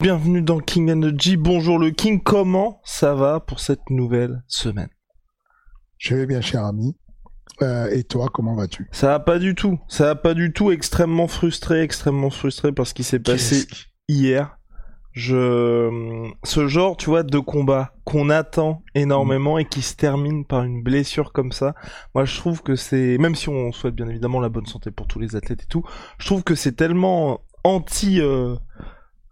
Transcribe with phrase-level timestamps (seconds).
[0.00, 1.36] Bienvenue dans King Energy.
[1.36, 4.88] Bonjour le King, comment ça va pour cette nouvelle semaine?
[5.98, 6.96] Je vais bien, cher ami.
[7.60, 8.88] Euh, et toi, comment vas-tu?
[8.92, 9.78] Ça va pas du tout.
[9.88, 10.70] Ça va pas du tout.
[10.70, 14.56] Extrêmement frustré, extrêmement frustré parce qu'il s'est passé qui- hier.
[15.12, 20.62] Je, ce genre, tu vois, de combat qu'on attend énormément et qui se termine par
[20.62, 21.74] une blessure comme ça.
[22.14, 25.08] Moi, je trouve que c'est, même si on souhaite bien évidemment la bonne santé pour
[25.08, 25.84] tous les athlètes et tout,
[26.18, 28.54] je trouve que c'est tellement anti, euh,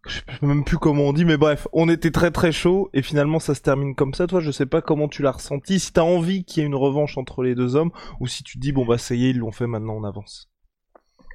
[0.06, 3.02] je sais même plus comment on dit, mais bref, on était très très chaud et
[3.02, 4.26] finalement ça se termine comme ça.
[4.26, 6.74] Toi, je sais pas comment tu l'as ressenti, si t'as envie qu'il y ait une
[6.74, 9.30] revanche entre les deux hommes ou si tu te dis bon bah ça y est,
[9.30, 10.50] ils l'ont fait, maintenant on avance.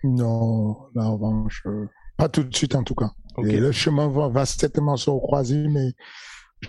[0.04, 3.12] Non, la revanche, euh, pas tout de suite en tout cas.
[3.46, 5.94] Et le chemin va, va certainement se recroiser, mais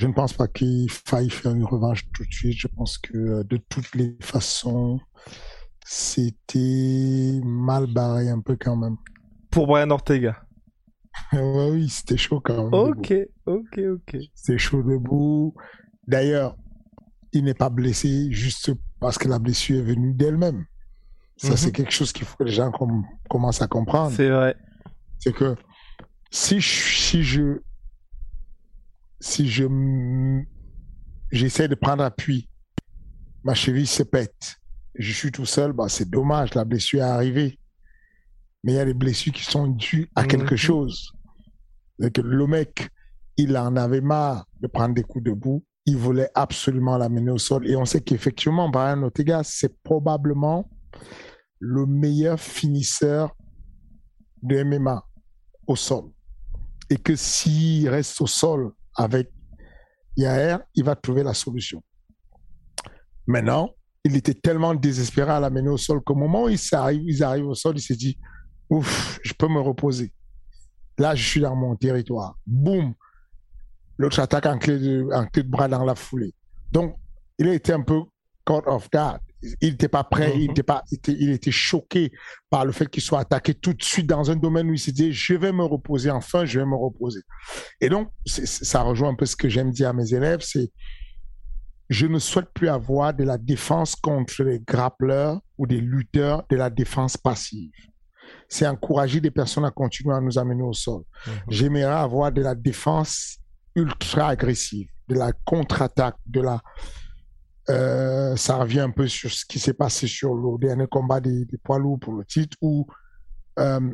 [0.00, 2.58] je ne pense pas qu'il faille faire une revanche tout de suite.
[2.58, 4.98] Je pense que euh, de toutes les façons,
[5.84, 8.96] c'était mal barré un peu quand même.
[9.50, 10.43] Pour Brian Ortega.
[11.32, 12.70] Ouais, oui, c'était chaud quand même.
[12.90, 13.00] debout.
[13.00, 13.14] Ok,
[13.46, 14.16] ok, ok.
[14.34, 15.54] C'est chaud debout.
[16.06, 16.56] D'ailleurs,
[17.32, 20.64] il n'est pas blessé juste parce que la blessure est venue d'elle-même.
[21.36, 21.56] Ça, Mhm.
[21.56, 24.14] c'est quelque chose qu'il faut que les gens com- commencent à comprendre.
[24.14, 24.54] C'est vrai.
[25.18, 25.56] C'est que
[26.30, 27.58] si je, si je,
[29.20, 30.44] si je, m-
[31.30, 32.48] j'essaie de prendre appui,
[33.42, 34.56] ma cheville se pète.
[34.96, 37.58] Je suis tout seul, bah, c'est dommage, la blessure est arrivée.
[38.64, 40.56] Mais il y a des blessures qui sont dues à quelque Mhm.
[40.58, 41.12] chose.
[42.12, 42.88] Que le mec,
[43.36, 45.62] il en avait marre de prendre des coups debout.
[45.86, 47.68] Il voulait absolument l'amener au sol.
[47.68, 50.68] Et on sait qu'effectivement, Brian Ortega, c'est probablement
[51.60, 53.36] le meilleur finisseur
[54.42, 55.04] de MMA
[55.66, 56.04] au sol.
[56.88, 59.30] Et que s'il reste au sol avec
[60.16, 61.82] Yair, il va trouver la solution.
[63.26, 63.70] Maintenant,
[64.04, 67.46] il était tellement désespéré à l'amener au sol qu'au moment où ils arrivent, ils arrivent
[67.48, 68.18] au sol, il s'est dit,
[68.70, 70.12] ouf, je peux me reposer.
[70.98, 72.38] Là, je suis dans mon territoire.
[72.46, 72.94] Boum!
[73.98, 76.34] L'autre attaque en clé, de, en clé de bras dans la foulée.
[76.72, 76.96] Donc,
[77.38, 78.00] il a été un peu
[78.44, 79.18] caught off guard.
[79.60, 80.50] Il n'était pas prêt, il, Mhm.
[80.52, 82.10] était pas, il, était, il était choqué
[82.48, 84.92] par le fait qu'il soit attaqué tout de suite dans un domaine où il s'est
[84.92, 87.20] dit, je vais me reposer, enfin, je vais me reposer.
[87.80, 90.70] Et donc, ça rejoint un peu ce que j'aime dire à mes élèves, c'est
[91.90, 96.56] je ne souhaite plus avoir de la défense contre les grappleurs ou des lutteurs de
[96.56, 97.70] la défense passive.
[98.54, 101.02] C'est encourager des personnes à continuer à nous amener au sol.
[101.48, 103.38] J'aimerais avoir de la défense
[103.74, 106.62] ultra agressive, de la contre-attaque, de la.
[107.68, 111.46] Euh, ça revient un peu sur ce qui s'est passé sur le dernier combat des,
[111.46, 112.86] des poids lourds pour le titre, où
[113.58, 113.90] euh,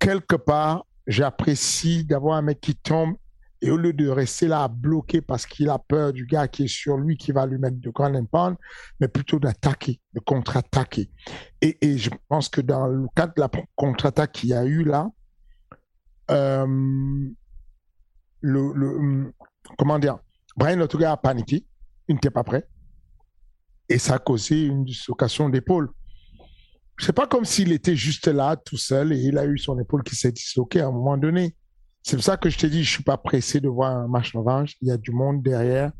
[0.00, 3.14] quelque part, j'apprécie d'avoir un mec qui tombe
[3.62, 6.64] et au lieu de rester là à bloquer parce qu'il a peur du gars qui
[6.64, 8.56] est sur lui, qui va lui mettre de grand impact,
[9.00, 11.10] mais plutôt d'attaquer, de contre-attaquer.
[11.60, 15.08] Et, je pense que dans le cadre de la contre-attaque qu'il y a eu là,
[16.30, 16.66] euh,
[18.40, 19.34] le, le,
[19.76, 20.18] comment dire,
[20.56, 21.66] Brian Ortega a paniqué,
[22.08, 22.66] il n'était pas prêt,
[23.88, 25.90] et ça a causé une dislocation d'épaule.
[26.98, 30.02] C'est pas comme s'il était juste là tout seul et il a eu son épaule
[30.02, 31.56] qui s'est disloquée à un moment donné.
[32.02, 34.34] C'est pour ça que je te dis, je suis pas pressé de voir un match
[34.34, 34.76] revanche.
[34.80, 35.92] Il y a du monde derrière.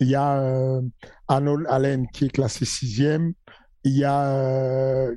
[0.00, 0.82] Il y a euh,
[1.28, 3.32] Arnold Allen qui est classé sixième.
[3.84, 5.16] Il y a euh,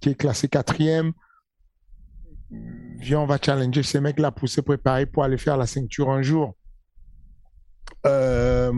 [0.00, 1.12] qui est classé quatrième.
[2.50, 6.22] Viens, on va challenger ces mecs-là pour se préparer pour aller faire la ceinture un
[6.22, 6.54] jour.
[8.06, 8.72] Euh,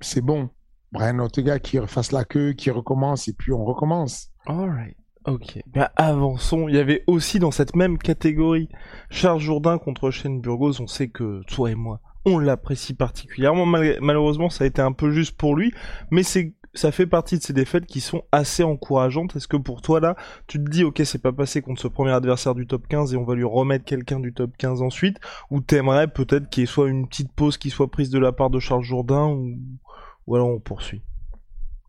[0.00, 0.48] c'est bon.
[0.92, 4.30] Brian Ortega qui refasse la queue, qui recommence et puis on recommence.
[4.46, 4.97] Alright.
[5.28, 5.58] Ok.
[5.66, 6.68] Ben avançons.
[6.68, 8.68] Il y avait aussi dans cette même catégorie
[9.10, 10.80] Charles Jourdain contre Shane Burgos.
[10.80, 13.66] On sait que toi et moi, on l'apprécie particulièrement.
[13.66, 15.72] Mal- malheureusement, ça a été un peu juste pour lui,
[16.10, 19.34] mais c'est ça fait partie de ces défaites qui sont assez encourageantes.
[19.36, 20.16] Est-ce que pour toi là,
[20.46, 23.16] tu te dis ok, c'est pas passé contre ce premier adversaire du top 15 et
[23.16, 25.16] on va lui remettre quelqu'un du top 15 ensuite,
[25.50, 28.32] ou t'aimerais peut-être qu'il y ait soit une petite pause qui soit prise de la
[28.32, 29.56] part de Charles Jourdain ou
[30.26, 31.02] ou alors on poursuit?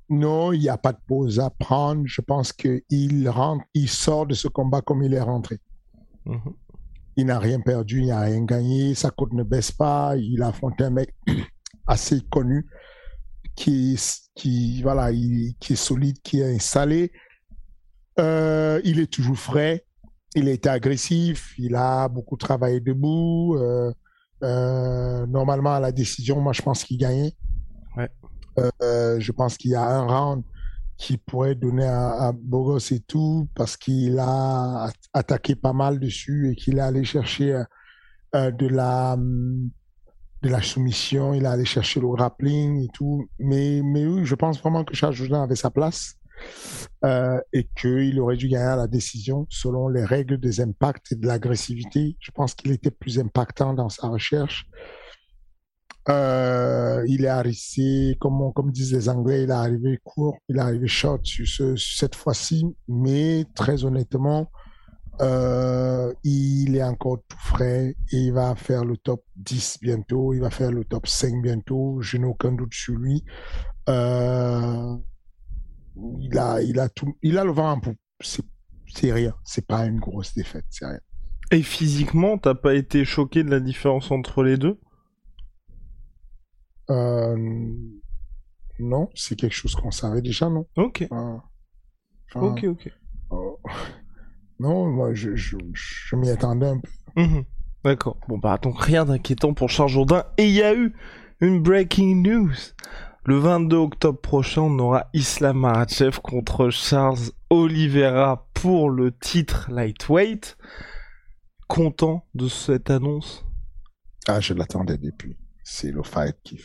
[0.10, 2.04] Non, il n'y a pas de pause à prendre.
[2.06, 5.60] Je pense qu'il rentre, il sort de ce combat comme il est rentré.
[6.26, 6.54] Mhm.
[7.18, 10.16] Il n'a rien perdu, il n'a rien gagné, sa côte ne baisse pas.
[10.18, 11.14] Il a affronté un mec
[11.88, 12.66] assez connu
[13.56, 14.00] qui,
[14.36, 17.12] qui, voilà, qui est solide, qui est installé.
[18.20, 19.86] Euh, il est toujours frais.
[20.36, 21.54] Il a été agressif.
[21.58, 23.56] Il a beaucoup travaillé debout.
[23.58, 23.92] Euh,
[24.44, 27.34] euh, normalement, à la décision, moi, je pense qu'il gagnait.
[27.98, 28.10] Ouais.
[28.82, 30.44] Je pense qu'il y a un round
[30.98, 36.56] qui pourrait donner à, Bogos et tout parce qu'il a attaqué pas mal dessus et
[36.56, 37.64] qu'il est allé chercher
[38.34, 39.18] de la
[40.42, 43.30] de la soumission, il est allé chercher le grappling et tout.
[43.40, 46.16] Mais, mais oui, je pense vraiment que Charles Jourdain avait sa place
[47.04, 51.28] euh, et qu'il aurait dû gagner la décision selon les règles des impacts et de
[51.28, 52.16] l'agressivité.
[52.20, 54.68] Je pense qu'il était plus impactant dans sa recherche.
[56.10, 60.62] Euh, il est arrivé, comme, comme disent les Anglais, il est arrivé court, il est
[60.62, 64.50] arrivé short sur, ce, cette fois-ci, mais très honnêtement,
[65.22, 70.40] euh, il est encore tout frais et il va faire le top 10 bientôt, il
[70.40, 73.24] va faire le top 5 bientôt, je n'ai aucun doute sur lui.
[73.88, 74.96] Euh,
[76.22, 77.82] il a, il a tout, il a le vent en
[78.22, 81.00] C'est rien, c'est pas une grosse défaite, c'est rien.
[81.52, 84.80] Et physiquement, t'as pas été choqué de la différence entre les deux?
[86.89, 87.36] Euh,
[88.80, 91.07] Non, c'est quelque chose qu'on savait déjà, non Ok.
[92.36, 92.89] ok, ok.
[93.31, 93.59] Oh,
[94.59, 96.89] non, moi, je, je, je m'y attendais un peu.
[97.15, 97.44] Mhm.
[97.83, 98.18] D'accord.
[98.27, 100.25] Bon, bah, donc rien d'inquiétant pour Charles Jourdain.
[100.38, 100.94] Et il y a eu
[101.39, 102.53] une breaking news.
[103.25, 110.57] Le 22 octobre prochain, on aura Islam Makhachev contre Charles Oliveira pour le titre lightweight.
[111.68, 113.45] Content de cette annonce?
[114.27, 115.38] Ah, je l'attendais depuis.
[115.71, 116.60] C'est le fight qui,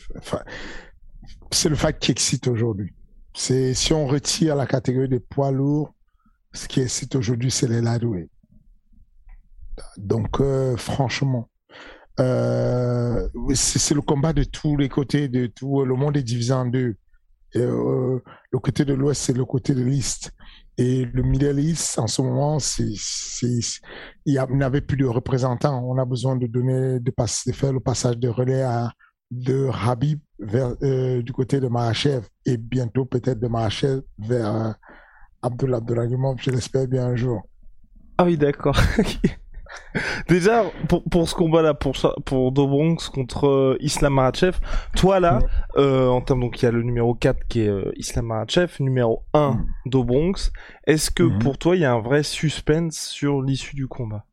[2.10, 2.94] excite aujourd'hui.
[3.34, 5.94] C'est si on retire la catégorie des poids lourds,
[6.54, 8.30] ce qui excite aujourd'hui, c'est les lightweight.
[9.98, 11.50] Donc, euh, franchement,
[12.18, 16.64] euh, c'est le combat de tous les côtés, de tout le monde est divisé en
[16.64, 16.96] deux.
[17.56, 20.32] Euh, le côté de l'Ouest, c'est le côté de l'Est.
[20.76, 22.58] Et le Middle East, en ce moment,
[23.42, 23.60] il
[24.26, 25.84] n'y avait plus de représentants.
[25.84, 27.12] On a besoin de donner, de,
[27.52, 28.64] faire le passage de relais
[29.30, 34.72] de Habib euh, du côté de Marachev et bientôt peut-être de Marachev vers euh,
[35.42, 35.80] Abdullah
[36.38, 37.42] je l'espère bien un jour.
[38.18, 38.78] Ah oui, d'accord.
[40.28, 41.94] Déjà, pour, pour ce combat-là, pour,
[42.24, 44.58] pour Dobronx contre euh, Islam Makhachev,
[44.96, 45.38] toi là,
[45.76, 48.76] euh, en termes, donc il y a le numéro 4 qui est euh, Islam Makhachev,
[48.80, 49.66] numéro 1 mm.
[49.86, 50.52] Dobronx.
[50.86, 51.38] Est-ce que mm-hmm.
[51.38, 54.24] pour toi, il y a un vrai suspense sur l'issue du combat?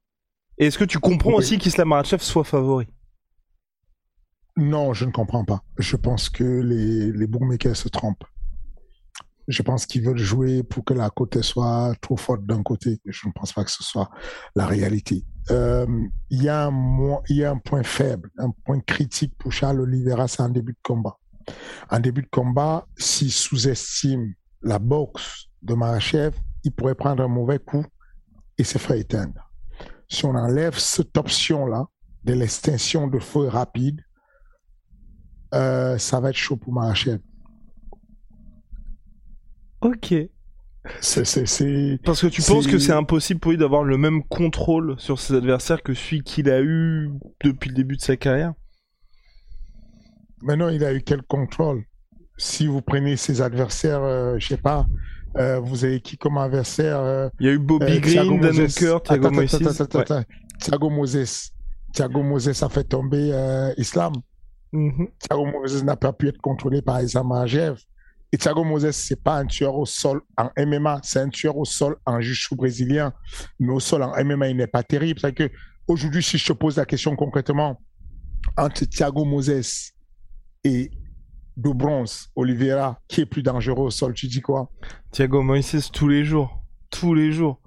[0.57, 2.87] Et est-ce que tu comprends aussi qu'Islam Makhachev soit favori?
[4.57, 5.61] Non, je ne comprends pas.
[5.77, 8.25] Je pense que les, les bookmakers se trompent.
[9.47, 12.99] Je pense qu'ils veulent jouer pour que la côte soit trop forte d'un côté.
[13.05, 14.09] Je ne pense pas que ce soit
[14.55, 15.25] la réalité.
[15.51, 15.85] Euh,
[16.29, 20.71] il y, a un, point faible, un point critique pour Charles Oliveira, c'est en début
[20.71, 21.17] de combat.
[21.89, 27.59] En début de combat, s'il sous-estime la boxe de Marachev, il pourrait prendre un mauvais
[27.59, 27.85] coup
[28.57, 29.51] et se faire éteindre.
[30.07, 31.85] Si on enlève cette option-là
[32.23, 34.01] de l'extinction de feu rapide,
[35.53, 37.19] euh, ça va être chaud pour Marachev.
[39.81, 40.13] Ok.
[40.99, 45.19] C'est, Parce que tu penses que c'est impossible pour lui d'avoir le même contrôle sur
[45.19, 47.11] ses adversaires que celui qu'il a eu
[47.43, 48.53] depuis le début de sa carrière?
[50.41, 51.83] Mais non, il a eu quel contrôle?
[52.37, 54.87] Si vous prenez ses adversaires, euh, je sais pas,
[55.37, 58.97] euh, vous avez qui comme adversaire euh, Il y a eu Bobby Green, Dan Hooker,
[59.03, 59.59] Thiago Moses.
[60.59, 61.51] Thiago Moses.
[61.93, 64.13] Thiago Moses a fait tomber Islam.
[64.71, 67.77] Mm Thiago Moses n'a pas pu être contrôlé par Islam Majev.
[68.33, 71.65] Et Thiago Moses, c'est pas un tueur au sol en MMA, c'est un tueur au
[71.65, 73.13] sol en jiu brésilien.
[73.59, 75.19] Mais au sol en MMA, il n'est pas terrible.
[75.19, 75.49] C'est que
[75.87, 77.81] aujourd'hui, si je te pose la question concrètement,
[78.57, 79.91] entre Thiago Moses
[80.63, 80.91] et
[81.57, 84.69] de bronze, Oliveira, qui est plus dangereux au sol, tu dis quoi?
[85.11, 86.63] Thiago Moses tous les jours.
[86.89, 87.60] Tous les jours.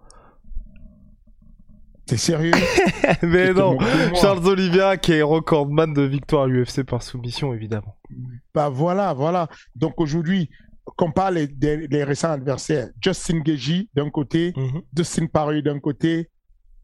[2.07, 2.53] T'es sérieux
[3.23, 3.79] Mais non,
[4.21, 7.97] Charles Oliveira qui est recordman de victoire à l'UFC par soumission, évidemment.
[8.55, 9.49] Bah voilà, voilà.
[9.75, 10.51] Donc aujourd'hui,
[10.85, 14.83] qu'on parle des, récents adversaires, Justin Gagey d'un côté, mhm.
[14.93, 16.29] Dustin Poirier d'un côté,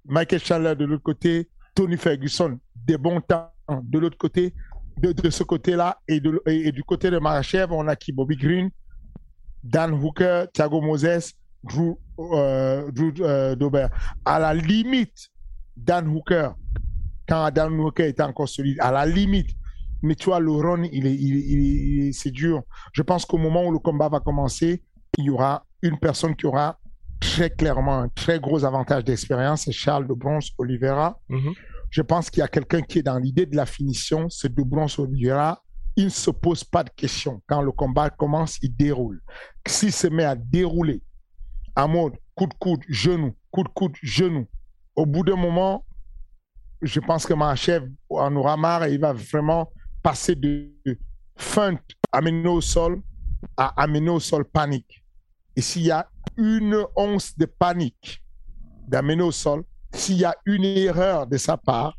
[0.07, 3.50] Michael Chandler de l'autre côté, Tony Ferguson, des bons temps
[3.83, 4.55] de l'autre côté,
[4.97, 8.71] de, ce côté-là, et, du côté de Marachev, on a qui Bobby Green,
[9.62, 11.97] Dan Hooker, Thiago Moses, Drew,
[12.33, 13.87] euh, euh, Dober.
[14.25, 15.31] À la limite,
[15.77, 16.50] Dan Hooker,
[17.29, 19.50] quand Dan Hooker était encore solide, à la limite,
[20.03, 22.62] mais tu vois, le run, il est, il, il, il c'est dur.
[22.93, 24.83] Je pense qu'au moment où le combat va commencer,
[25.19, 26.79] il y aura une personne qui aura
[27.21, 31.21] très clairement un très gros avantage d'expérience, c'est Charles de Bronze Oliveira.
[31.29, 31.53] Mhm.
[31.91, 34.62] Je pense qu'il y a quelqu'un qui est dans l'idée de la finition, c'est de
[34.62, 35.62] Bronze Oliveira.
[35.97, 37.43] Il ne se pose pas de questions.
[37.47, 39.21] Quand le combat commence, il déroule.
[39.67, 41.03] S'il se met à dérouler
[41.77, 44.47] en mode coup de coude, genou, coup de coude, genou,
[44.97, 45.85] au bout d'un moment,
[46.83, 49.71] je pense que Mahachev en aura marre et il va vraiment
[50.03, 50.71] passer de
[51.37, 53.03] feinte amener au sol
[53.57, 55.05] à amener au sol panique.
[55.57, 58.23] Et s'il y a une once de panique
[58.89, 61.97] d'amener au sol, s'il y a une erreur de sa part,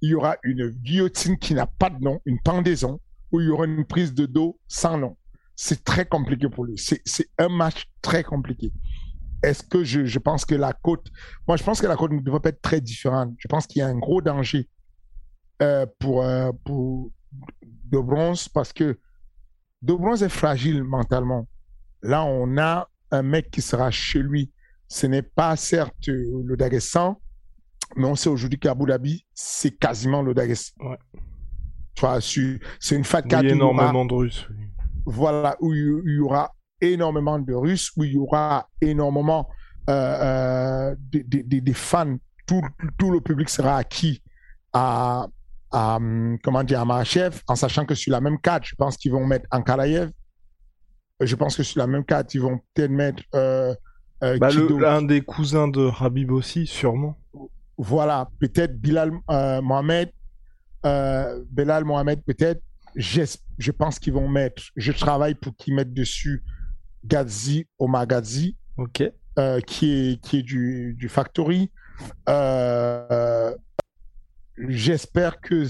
[0.00, 3.00] il y aura une guillotine qui n'a pas de nom, une pendaison,
[3.32, 5.16] ou il y aura une prise de dos sans nom.
[5.62, 6.78] C'est très compliqué pour lui.
[6.78, 8.72] C'est un match très compliqué.
[9.42, 11.08] Est-ce que je, je pense que la côte,
[11.46, 13.34] moi je pense que la côte ne devrait pas être très différente.
[13.36, 14.70] Je pense qu'il y a un gros danger
[15.60, 17.10] euh, pour, euh, pour
[17.84, 18.98] De Bronze parce que
[19.82, 21.46] De Bronze est fragile mentalement.
[22.00, 24.50] Là, on a un mec qui sera chez lui.
[24.88, 27.20] Ce n'est pas certes le Dagestan,
[27.96, 30.86] mais on sait aujourd'hui qu'Abu Dhabi, c'est quasiment le Dagestan.
[30.86, 30.98] Ouais.
[32.80, 34.46] C'est une fat Il y a énormément de Russes.
[34.48, 34.64] oui.
[35.06, 39.48] Voilà, où il y aura énormément de Russes, où il y aura énormément
[39.88, 42.16] euh, euh, des, des- des- des fans.
[42.46, 42.62] Tout,
[42.98, 44.22] tout le public sera acquis
[44.72, 45.26] à,
[45.72, 45.98] à,
[46.42, 49.26] comment dire, à Mahachev, en sachant que sur la même carte, je pense qu'ils vont
[49.26, 50.10] mettre Ankalaev.
[51.20, 53.74] Je pense que sur la même carte, ils vont peut-être mettre euh,
[54.24, 57.18] euh, Bah, le, un des cousins de Habib aussi, sûrement.
[57.76, 59.12] Voilà, peut-être Bilal
[59.62, 60.10] Mohamed,
[61.50, 62.62] Bilal Mohamed, peut-être.
[62.96, 66.42] Je pense qu'ils vont mettre, je travaille pour qu'ils mettent dessus
[67.04, 69.02] Gazi Omar Gazi, Ok.
[69.38, 71.70] euh, qui est, qui est du, du Factory.
[72.28, 73.54] Euh,
[74.68, 75.64] J'espère que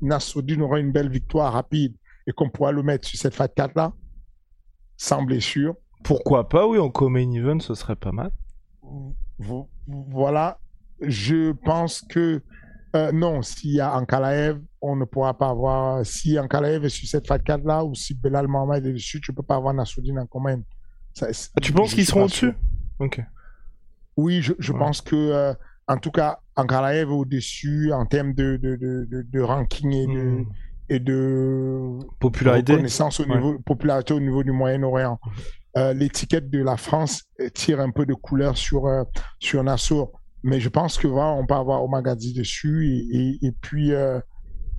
[0.00, 3.74] Nassoudine aura une belle victoire rapide et qu'on pourra le mettre sur cette Fat 4
[3.74, 3.92] là,
[4.96, 5.74] sans blessure.
[6.04, 8.30] Pourquoi pas, oui, en co-main event, ce serait pas mal.
[9.38, 10.60] Vo- Voilà,
[11.00, 12.42] je pense que
[12.94, 16.04] euh, non, s'il y a Ankalaev, on ne pourra pas avoir.
[16.04, 19.42] Si Ankalaev est sur cette 4 là, ou si Belal Mohamed est dessus, tu peux
[19.42, 20.60] pas avoir Nassoudine en commun.
[21.14, 22.52] Ça- Ah, tu penses qu'ils seront au-dessus?
[22.98, 23.20] Ok.
[24.16, 24.78] Oui, je, je Ouais.
[24.78, 25.54] pense que, euh,
[25.88, 30.22] en tout cas, Ankalaev est au-dessus en termes de, de, de, de, ranking et de,
[30.22, 30.44] Hmm.
[30.90, 32.72] et de Popularité.
[32.72, 33.34] reconnaissance au Ouais.
[33.36, 35.18] niveau, popularité au niveau du Moyen-Orient.
[35.78, 37.22] Euh, L'étiquette de la France
[37.54, 38.86] tire un peu de couleur sur,
[39.38, 40.12] sur Nassour.
[40.42, 44.18] Mais je pense que voilà, on peut avoir Omagadi dessus et, et, et puis, euh,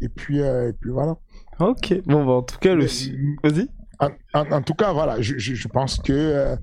[0.02, 1.16] et puis, euh, et puis voilà.
[1.60, 2.02] Ok.
[2.06, 2.86] Bon, bah, en tout cas, le.
[2.86, 3.68] Vas-y.
[4.00, 6.56] en, en- en tout cas, voilà, je, je, je pense que euh,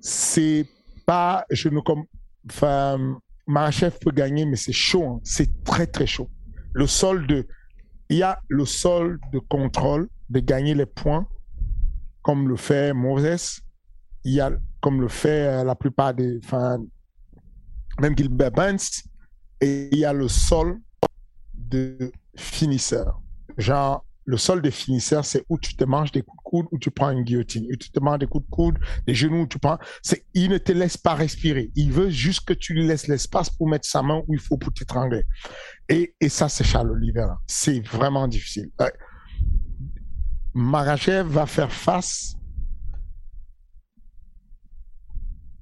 [0.00, 0.66] c'est
[1.06, 2.04] pas, je ne comme,
[2.50, 5.20] enfin, ma chef peut gagner, mais c'est chaud, hein.
[5.24, 6.28] c'est très très chaud.
[6.72, 7.46] Le sol de,
[8.10, 11.26] il y a le sol de contrôle de gagner les points,
[12.22, 13.60] comme le fait Moses.
[14.24, 16.78] Il y a, comme le fait euh, la plupart des, enfin,
[18.00, 19.02] même Gilbert Burns,
[19.60, 20.78] et il y a le sol
[21.54, 23.20] de finisseur.
[23.56, 26.78] Genre, le sol de finisseur, c'est où tu te manges des coups de coude, où
[26.78, 29.46] tu prends une guillotine, où tu te manges des coups de coude, des genoux, où
[29.46, 29.78] tu prends.
[30.02, 31.70] C'est, il ne te laisse pas respirer.
[31.74, 34.56] Il veut juste que tu lui laisses l'espace pour mettre sa main où il faut
[34.56, 35.24] pour t'étrangler.
[35.88, 37.38] Et, et ça, c'est Charles Oliveira.
[37.46, 38.70] C'est vraiment difficile.
[38.80, 38.92] Ouais.
[40.54, 42.34] Marachev va faire face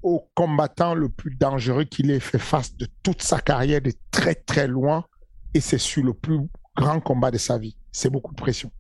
[0.02, 4.35] au combattant le plus dangereux qu'il ait fait face de toute sa carrière de très
[4.35, 5.04] très loin
[5.54, 6.40] et c'est sur le plus
[6.76, 7.76] grand combat de sa vie.
[7.92, 8.71] C'est beaucoup de pression.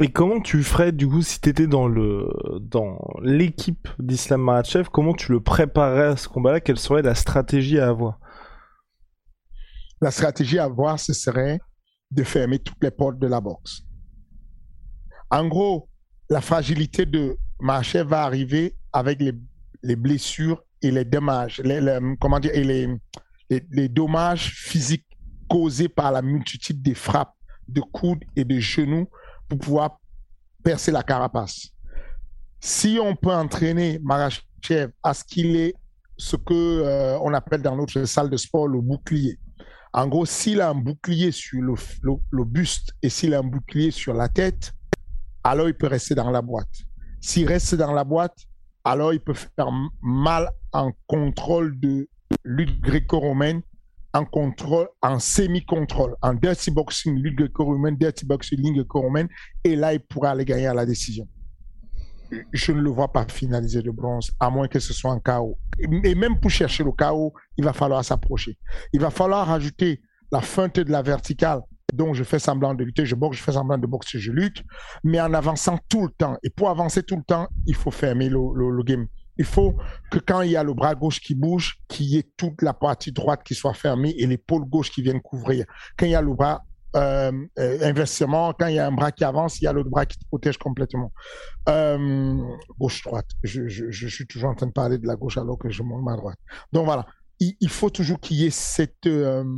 [0.00, 2.28] Et comment tu ferais, du coup, si t'étais dans le
[2.60, 6.60] dans l'équipe d'Islam Makhachev, comment tu le préparerais à ce combat-là?
[6.60, 8.18] Quelle serait la stratégie à avoir?
[10.00, 11.60] La stratégie à avoir, ce serait
[12.10, 13.82] de fermer toutes les portes de la boxe.
[15.30, 15.88] En gros,
[16.28, 19.32] la fragilité de Mahachev va arriver avec les,
[19.82, 21.62] les blessures et les dommages,
[22.20, 22.88] comment dire, et les,
[23.70, 25.06] les, dommages physiques
[25.48, 27.34] causés par la multitude des frappes
[27.68, 29.08] de coudes et de genoux
[29.48, 30.00] pour pouvoir
[30.62, 31.68] percer la carapace.
[32.60, 35.74] Si on peut entraîner Marachev à ce qu'il ait
[36.16, 39.38] ce que euh, on appelle dans notre salle de sport le bouclier.
[39.92, 41.74] En gros, s'il a un bouclier sur le,
[42.30, 44.72] le buste et s'il a un bouclier sur la tête,
[45.42, 46.72] alors il peut rester dans la boîte.
[47.20, 48.36] S'il reste dans la boîte,
[48.84, 49.70] alors il peut faire
[50.02, 52.08] mal en contrôle de
[52.44, 53.62] lutte gréco-romaine,
[54.14, 59.28] en contrôle, en semi-contrôle, en dirty boxing, lutte gréco-romaine, dirty boxing, ligne gréco-romaine,
[59.64, 61.26] et là, il pourra aller gagner à la décision.
[62.52, 65.58] Je ne le vois pas finaliser de bronze, à moins que ce soit un chaos.
[65.78, 68.58] Et même pour chercher le chaos, il va falloir s'approcher.
[68.92, 71.60] Il va falloir rajouter la feinte de la verticale
[71.92, 74.62] Donc, je fais semblant de lutter, je boxe, je fais semblant de boxer, je lutte,
[75.04, 76.36] mais en avançant tout le temps.
[76.42, 79.06] Et pour avancer tout le temps, il faut fermer le, game.
[79.36, 79.76] Il faut
[80.10, 82.72] que quand il y a le bras gauche qui bouge, qu'il y ait toute la
[82.72, 85.66] partie droite qui soit fermée et l'épaule gauche qui vienne couvrir.
[85.96, 86.64] Quand il y a le bras
[86.96, 89.88] euh, euh, inversement, quand il y a un bras qui avance, il y a l'autre
[89.88, 91.12] bras qui te protège complètement.
[91.68, 92.42] Euh,
[92.78, 93.28] gauche-droite.
[93.42, 96.16] Je, suis toujours en train de parler de la gauche alors que je monte ma
[96.16, 96.38] droite.
[96.72, 97.06] Donc voilà,
[97.40, 99.56] il, faut toujours qu'il y ait cette, ce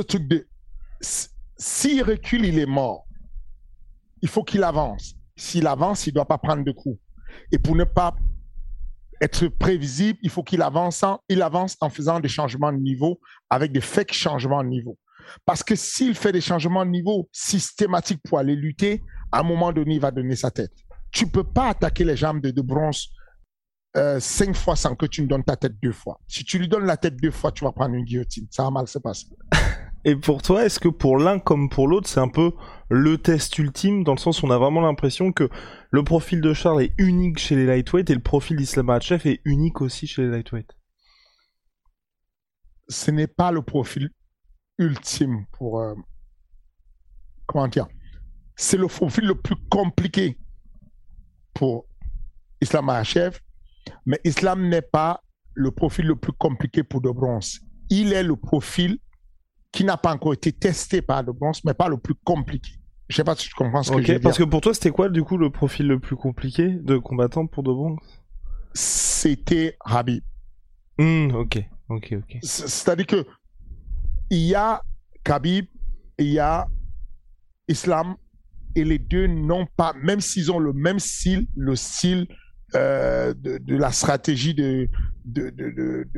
[0.00, 0.46] truc de
[1.00, 3.06] s'il recule, il est mort.
[4.22, 5.14] Il faut qu'il avance.
[5.36, 6.98] S'il avance, il ne doit pas prendre de coups.
[7.52, 8.14] Et pour ne pas
[9.20, 14.12] être prévisible, il faut qu'il avance, en, faisant des changements de niveau avec des fake
[14.12, 14.98] changements de niveau.
[15.44, 19.72] Parce que s'il fait des changements de niveau systématiques pour aller lutter, à un moment
[19.72, 20.72] donné, il va donner sa tête.
[21.10, 23.08] Tu ne peux pas attaquer les jambes de, de bronze
[23.96, 26.20] euh, cinq fois sans que tu ne donnes ta tête deux fois.
[26.28, 28.46] Si tu lui donnes la tête deux fois, tu vas prendre une guillotine.
[28.50, 29.26] Ça va mal se passer.
[30.06, 32.52] Et pour toi, est-ce que pour l'un comme pour l'autre, c'est un peu
[32.88, 35.50] le test ultime, dans le sens où on a vraiment l'impression que
[35.90, 39.40] le profil de Charles est unique chez les lightweight et le profil d'Islam Makhachev est
[39.44, 40.70] unique aussi chez les lightweight
[42.88, 44.10] Ce n'est pas le profil
[44.78, 45.80] ultime pour...
[45.80, 45.94] Euh,
[47.46, 47.88] comment dire?
[48.54, 50.38] C'est le profil le plus compliqué
[51.52, 51.88] pour
[52.60, 53.40] Islam Makhachev,
[54.06, 57.58] mais Islam n'est pas le profil le plus compliqué pour De Bronze.
[57.90, 59.00] Il est le profil
[59.76, 61.32] qui n'a pas encore été testé par le
[61.64, 62.72] mais pas le plus compliqué.
[63.10, 64.20] Je sais pas si tu comprends ce que je veux dire.
[64.22, 67.46] Parce que pour toi, c'était quoi, du coup, le profil le plus compliqué de combattant
[67.46, 67.70] pour de
[68.72, 70.22] C'était Habib.
[70.98, 71.58] Hmm, ok,
[71.90, 72.38] ok, ok.
[72.42, 73.26] C'est-à-dire que
[74.30, 74.82] il y a
[75.22, 75.66] Khabib,
[76.18, 76.66] il y a
[77.68, 78.16] Islam,
[78.74, 82.26] et les deux n'ont pas, même s'ils ont le même style, le style
[82.74, 84.88] euh, de, de, la stratégie de,
[85.26, 86.08] de, de,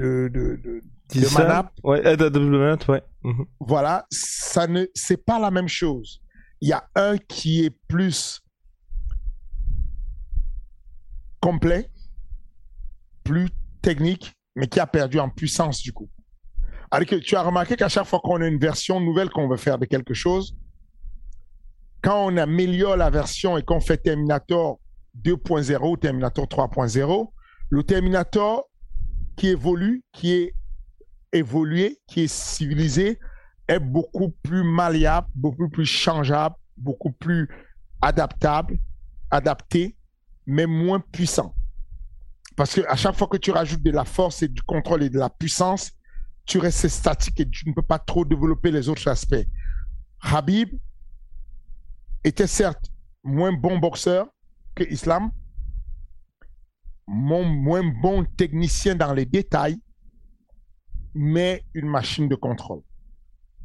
[0.00, 0.82] de, de
[1.14, 1.72] de Manap.
[1.82, 3.02] Ouais, euh, ouais.
[3.24, 3.46] Mhm.
[3.60, 6.22] Voilà, ça ne, c'est pas la même chose.
[6.60, 8.42] Il y a un qui est plus
[11.40, 11.90] complet,
[13.24, 13.48] plus
[13.82, 16.08] technique, mais qui a perdu en puissance du coup.
[16.90, 19.56] Alors que tu as remarqué qu'à chaque fois qu'on a une version nouvelle qu'on veut
[19.56, 20.56] faire de quelque chose,
[22.02, 24.80] quand on améliore la version et qu'on fait Terminator
[25.22, 27.28] 2.0 ou Terminator 3.0,
[27.70, 28.69] le Terminator
[29.40, 30.54] qui évolue, qui est
[31.32, 33.18] évolué, qui est civilisé,
[33.66, 37.48] est beaucoup plus malléable, beaucoup plus changeable, beaucoup plus
[38.02, 38.78] adaptable,
[39.30, 39.96] adapté,
[40.44, 41.54] mais moins puissant.
[42.54, 45.08] Parce que à chaque fois que tu rajoutes de la force et du contrôle et
[45.08, 45.90] de la puissance,
[46.44, 49.46] tu restes statique et tu ne peux pas trop développer les autres aspects.
[50.20, 50.68] Habib
[52.24, 52.92] était certes
[53.24, 54.26] moins bon boxeur
[54.74, 55.30] que Islam,
[57.10, 59.78] moins bon technicien dans les détails,
[61.14, 62.82] mais une machine de contrôle.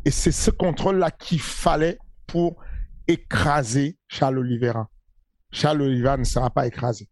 [0.03, 2.63] Et c'est ce contrôle-là qu'il fallait pour
[3.08, 4.89] écraser Charles Oliveira.
[5.51, 7.08] Charles Oliveira ne sera pas écrasé.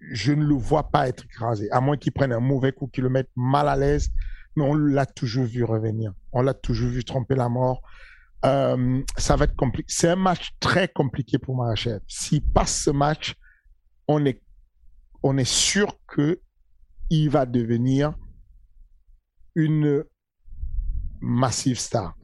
[0.00, 3.04] Je ne le vois pas être écrasé, à moins qu'il prenne un mauvais coup, qu'il
[3.04, 4.10] le mette mal à l'aise.
[4.56, 6.12] Mais on l'a toujours vu revenir.
[6.32, 7.82] On l'a toujours vu tromper la mort.
[8.44, 9.86] Euh, ça va être compliqué.
[9.88, 12.00] C'est un match très compliqué pour Marachev.
[12.08, 13.36] S'il passe ce match,
[14.08, 14.42] on est,
[15.22, 16.40] on est sûr que
[17.10, 18.14] il va devenir
[19.54, 20.04] une
[21.20, 22.16] massive star.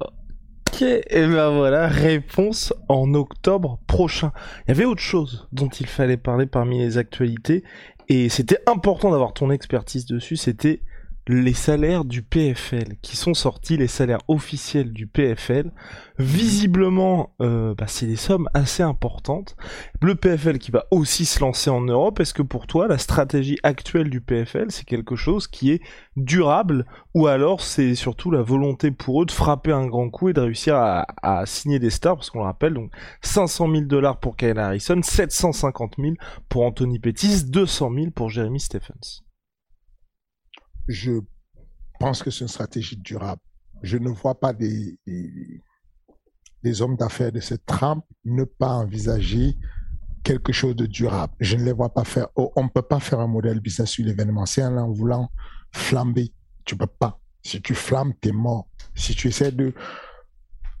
[0.00, 4.32] Ok, et ben voilà, réponse en octobre prochain.
[4.64, 7.64] Il y avait autre chose dont il fallait parler parmi les actualités,
[8.08, 10.82] et c'était important d'avoir ton expertise dessus, c'était
[11.28, 15.70] les salaires du PFL qui sont sortis, les salaires officiels du PFL.
[16.18, 19.56] Visiblement, euh, bah, c'est des sommes assez importantes.
[20.00, 23.58] Le PFL qui va aussi se lancer en Europe, est-ce que pour toi, la stratégie
[23.62, 25.80] actuelle du PFL, c'est quelque chose qui est
[26.16, 26.86] durable?
[27.14, 30.40] Ou alors c'est surtout la volonté pour eux de frapper un grand coup et de
[30.40, 32.16] réussir à, signer des stars?
[32.16, 32.90] Parce qu'on le rappelle, donc
[33.22, 36.14] 500 000 dollars pour Kyle Harrison, 750 000
[36.48, 39.22] pour Anthony Pettis, 200 000 pour Jeremy Stephens
[40.88, 41.20] je
[41.98, 43.40] pense que c'est une stratégie durable.
[43.82, 44.98] Je ne vois pas des,
[46.80, 49.56] hommes d'affaires de cette trempe ne pas envisager
[50.22, 51.32] quelque chose de durable.
[51.40, 52.28] Je ne les vois pas faire.
[52.36, 55.30] Oh, on ne peut pas faire un modèle business sur l'événementiel en voulant
[55.72, 56.32] flamber.
[56.64, 57.20] Tu peux pas.
[57.42, 58.68] Si tu flammes, tu es mort.
[58.94, 59.74] Si tu essaies de,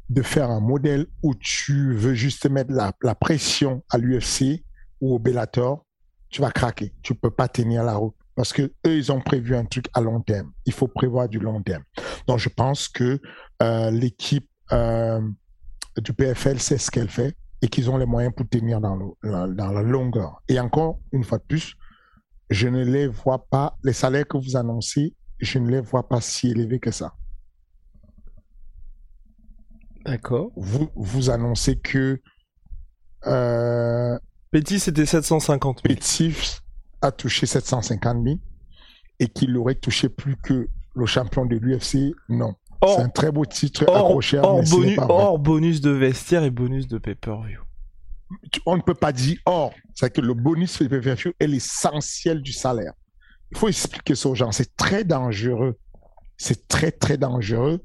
[0.08, 4.64] de faire un modèle où tu veux juste mettre la, la pression à l'UFC
[5.00, 5.84] ou au Bellator,
[6.28, 6.94] tu vas craquer.
[7.02, 8.14] Tu peux pas tenir la route.
[8.34, 10.52] Parce que eux, ils ont prévu un truc à long terme.
[10.64, 11.82] Il faut prévoir du long terme.
[12.26, 13.20] Donc, je pense que
[13.62, 15.20] euh, l'équipe euh,
[15.98, 19.54] du PFL sait ce qu'elle fait et qu'ils ont les moyens pour tenir dans, le,
[19.54, 20.42] dans la longueur.
[20.48, 21.74] Et encore, une fois de plus,
[22.50, 26.20] je ne les vois pas, les salaires que vous annoncez, je ne les vois pas
[26.20, 27.14] si élevés que ça.
[30.04, 30.50] D'accord.
[30.56, 32.20] Vous, vous annoncez que
[33.26, 34.18] euh,
[34.52, 35.98] Petit, c'était 750 000.
[35.98, 36.34] Petit
[37.02, 38.36] a touché 750 000
[39.18, 42.14] et qu'il aurait touché plus que le champion de l'UFC.
[42.28, 42.54] Non.
[42.84, 44.38] C'est un très beau titre hors, accroché.
[44.38, 47.60] n'est bonus, hors bonus de vestiaire et bonus de pay-per-view.
[48.66, 49.72] On ne peut pas dire or.
[49.94, 52.92] C'est que le bonus de pay-per-view est l'essentiel du salaire.
[53.52, 54.50] Il faut expliquer ça aux gens.
[54.50, 55.78] C'est très dangereux.
[56.38, 57.80] C'est très, très dangereux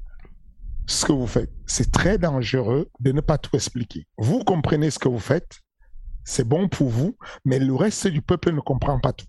[0.86, 1.52] ce que vous faites.
[1.66, 4.06] C'est très dangereux de ne pas tout expliquer.
[4.16, 5.60] Vous comprenez ce que vous faites.
[6.28, 9.24] C'est bon pour vous, mais le reste du peuple ne comprend pas tout.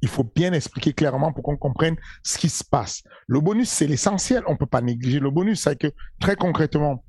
[0.00, 3.02] Il faut bien expliquer clairement pour qu'on comprenne ce qui se passe.
[3.26, 4.42] Le bonus, c'est l'essentiel.
[4.46, 5.60] On ne peut pas négliger le bonus.
[5.60, 7.04] C'est que très concrètement,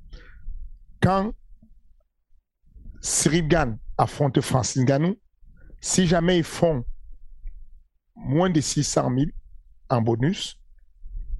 [1.00, 1.32] quand
[3.00, 5.16] Cyril Gann affronte Francis Ngannou,
[5.80, 6.84] si jamais ils font
[8.14, 9.30] moins de 600 000
[9.88, 10.60] en bonus,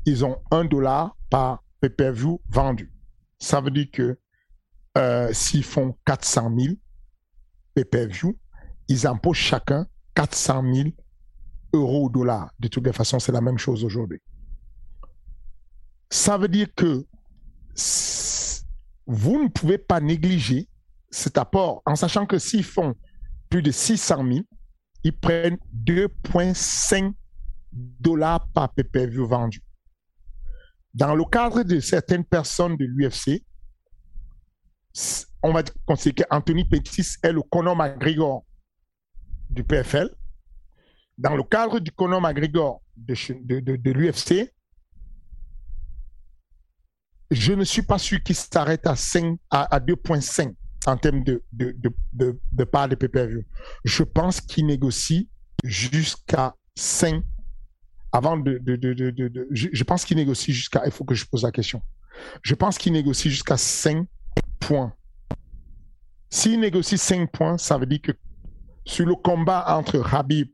[0.06, 2.90] ils ont un dollar par pay-per-view vendu.
[3.38, 4.18] Ça veut dire que
[4.96, 6.76] euh, s'ils font 400 000
[7.74, 8.38] pay-per-view,
[8.88, 10.88] ils empochent chacun 400 000
[11.72, 12.50] euros ou dollars.
[12.58, 14.20] De toutes les façons, c'est la même chose aujourd'hui.
[16.10, 17.06] Ça veut dire que
[19.06, 20.68] vous ne pouvez pas négliger
[21.10, 22.94] cet apport en sachant que s'ils font
[23.48, 24.40] plus de 600 000,
[25.04, 27.12] ils prennent 2,5
[27.72, 29.62] dollars par pay-per-view vendu.
[30.94, 33.42] Dans le cadre de certaines personnes de l'UFC,
[35.42, 38.44] on va considérer qu'Anthony Pettis est le Conor McGregor
[39.50, 40.10] du PFL.
[41.18, 44.52] Dans le cadre du Conor McGregor de, de, de- de l'UFC,
[47.30, 50.54] je ne suis pas sûr qu'il s'arrête à, 5 à, à 2,5
[50.86, 51.74] en termes de, de,
[52.12, 53.44] de, de, part de pay-per-view.
[53.84, 55.28] Je pense qu'il négocie
[55.64, 57.22] jusqu'à 5
[58.12, 58.60] avant de-
[59.50, 60.82] je, je pense qu'il négocie jusqu'à...
[60.84, 61.80] Il faut que je pose la question.
[62.42, 64.06] Je pense qu'il négocie jusqu'à 5
[64.66, 64.92] points.
[66.30, 68.12] S'il négocie 5 points, ça veut dire que
[68.84, 70.48] sur le combat entre Habib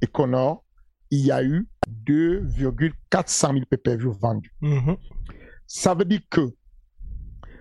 [0.00, 0.64] et Connor,
[1.10, 4.54] il y a eu 2,400 000 pay-per-view vendus.
[4.60, 4.96] Mhm.
[5.66, 6.52] Ça veut dire que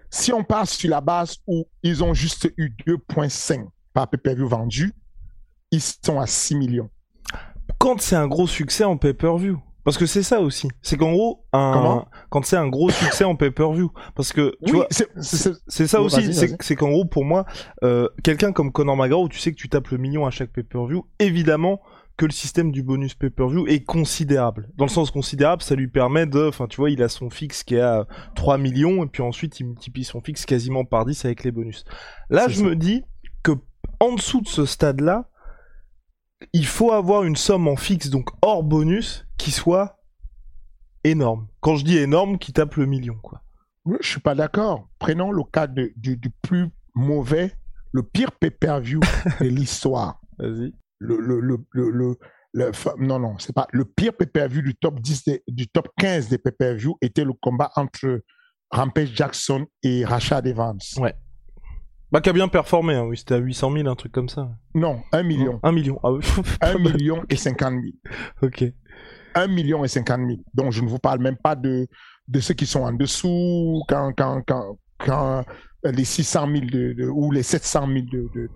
[0.09, 4.93] si on part sur la base où ils ont juste eu 2,5 par pay-per-view vendu,
[5.71, 6.89] ils sont à 6 millions.
[7.77, 9.61] Quand c'est un gros succès en pay-per-view.
[9.89, 10.67] Parce que c'est ça aussi.
[10.83, 11.71] C'est qu'en gros, un...
[11.73, 12.07] Comment?
[12.29, 13.91] quand c'est un gros succès en pay-per-view.
[14.13, 17.45] Parce que, tu oui, vois, c'est- ça aussi, c'est qu'en gros pour moi,
[17.83, 20.51] euh, quelqu'un comme Conor McGregor, où tu sais que tu tapes le million à chaque
[20.51, 21.81] pay-per-view, évidemment
[22.17, 24.69] que le système du bonus pay-per-view est considérable.
[24.77, 27.63] Dans le sens considérable, ça lui permet de, enfin tu vois, il a son fixe
[27.63, 31.25] qui est à 3 millions, et puis ensuite il multiplie son fixe quasiment par 10
[31.25, 31.83] avec les bonus.
[32.29, 32.63] Là je ça.
[32.63, 33.03] me dis
[33.41, 33.53] que
[33.99, 35.29] en dessous de ce stade-là,
[36.53, 39.97] il faut avoir une somme en fixe, donc hors bonus, qui soit
[41.03, 41.47] énorme.
[41.61, 43.41] Quand je dis énorme, qui tape le million, quoi.
[44.01, 44.87] Je suis pas d'accord.
[44.99, 47.53] Prenons le cas de- du, du plus mauvais,
[47.91, 48.99] le pire pay-per-view
[49.41, 50.21] de l'histoire.
[50.37, 50.73] Vas-y.
[50.99, 51.89] Le, le, le, le,
[52.53, 53.67] le- non, non, c'est pas.
[53.71, 57.71] Le pire pay-per-view du top 10, des- du top 15 des pay-per-view était le combat
[57.75, 58.21] entre
[58.69, 60.77] Rampage Jackson et Rashad Evans.
[60.97, 61.15] Ouais.
[62.11, 64.49] Bah, qui a bien performé, hein, oui, c'était à 800 000, un truc comme ça.
[64.73, 65.59] Non, 1 million.
[65.63, 66.25] Un million, ah oui.
[66.61, 67.83] 1 million et 50 000.
[68.41, 68.65] ok.
[69.35, 70.39] 1 million et 50 000.
[70.53, 71.87] Donc, je ne vous parle même pas de,
[72.27, 75.43] de ceux qui sont en dessous, quand, quand, quand, quand
[75.85, 78.49] euh, les 600 000 de, de- ou les 700 000 de, de,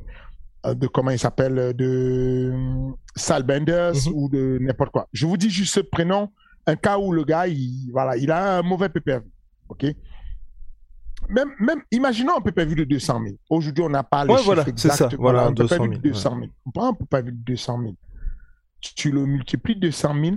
[0.66, 4.14] euh, de comment il s'appelle, euh, de euh, Sal Benders Mhm.
[4.14, 5.08] ou de n'importe quoi.
[5.14, 6.30] Je vous dis juste, prenons
[6.68, 9.22] un cas où le gars, il, voilà, il a un mauvais PPV.
[9.70, 9.86] OK?
[11.30, 13.36] Même, même, imaginons un PPV de 200 000.
[13.50, 14.96] Aujourd'hui, on n'a pas les Ouais, chiffres voilà, c'est exacts.
[14.98, 16.52] ça, voilà, un 200 PPV 000, de 200 000.
[16.66, 17.94] On prend un PPV de 200 000.
[18.82, 20.36] Tu, tu le multiplies de 200 000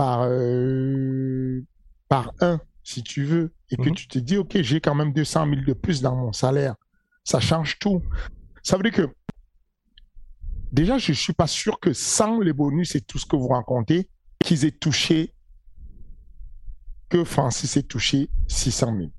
[0.00, 1.60] par, euh,
[2.08, 3.94] par 1, si tu veux, et que Mhm.
[3.94, 6.74] tu te dis, OK, j'ai quand même 200 000 de plus dans mon salaire.
[7.22, 8.02] Ça change tout.
[8.62, 9.14] Ça veut dire que,
[10.72, 13.48] déjà, je ne suis pas sûr que sans les bonus et tout ce que vous
[13.48, 14.08] racontez,
[14.42, 15.34] qu'ils aient touché,
[17.10, 19.10] que Francis ait touché 600 000.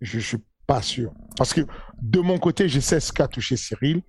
[0.00, 1.12] Je ne suis pas sûr.
[1.36, 1.60] Parce que
[2.00, 4.00] de mon côté, je sais ce qu'a touché Cyril.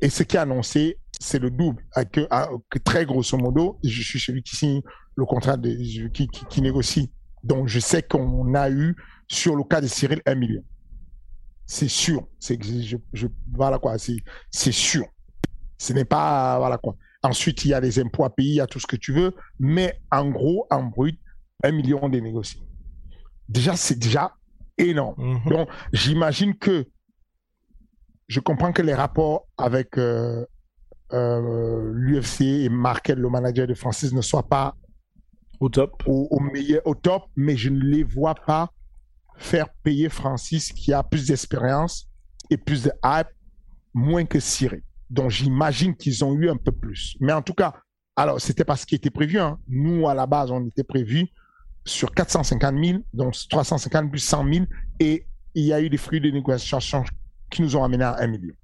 [0.00, 1.82] Et ce qui est annoncé, c'est le double.
[1.94, 4.82] À que, à- que très grosso modo, je suis celui qui signe
[5.16, 5.70] le contrat, de,
[6.08, 7.12] qui, qui, qui négocie.
[7.44, 8.96] Donc, je sais qu'on a eu,
[9.28, 10.62] sur le cas de Cyril, un million.
[11.66, 12.26] C'est sûr.
[12.38, 14.16] C'est, je, voilà quoi, c'est,
[14.50, 15.04] c'est sûr.
[15.78, 16.96] Ce n'est pas, voilà quoi.
[17.22, 19.12] Ensuite, il y a les impôts à payer, il y a tout ce que tu
[19.12, 19.34] veux.
[19.58, 21.18] Mais en gros, en brut,
[21.64, 22.60] un million de négociés.
[23.48, 24.34] Déjà, c'est déjà
[24.78, 25.14] énorme.
[25.18, 25.50] Mhm.
[25.50, 26.86] Donc, j'imagine que
[28.28, 30.44] je comprends que les rapports avec euh,
[31.12, 34.74] euh, l'UFC et Markel, le manager de Francis, ne soient pas
[35.60, 38.70] au top, au, au meilleur, au top, mais je ne les vois pas
[39.36, 42.08] faire payer Francis qui a plus d'expérience
[42.50, 43.28] et plus de hype,
[43.94, 44.82] moins que Cyril.
[45.10, 47.16] Donc j'imagine qu'ils ont eu un peu plus.
[47.20, 47.74] Mais en tout cas,
[48.16, 49.38] alors c'était pas ce qui était prévu.
[49.38, 49.58] Hein.
[49.68, 51.28] Nous, à la base, on était prévu
[51.84, 54.66] sur 450 000, donc 350 plus 100 000,
[55.00, 57.04] et il y a eu des fruits de négociations
[57.50, 58.54] qui nous ont amené à 1 million.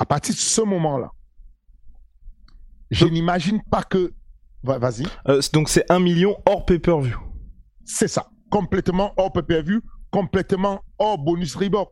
[0.00, 1.10] À partir de ce moment-là,
[2.90, 4.12] je n'imagine pas que.
[4.62, 5.04] Va- Vas-y.
[5.28, 7.18] Euh, donc c'est 1 million hors pay-per-view.
[7.84, 8.28] C'est ça.
[8.50, 11.90] Complètement hors pay-per-view, complètement hors bonus Reebok.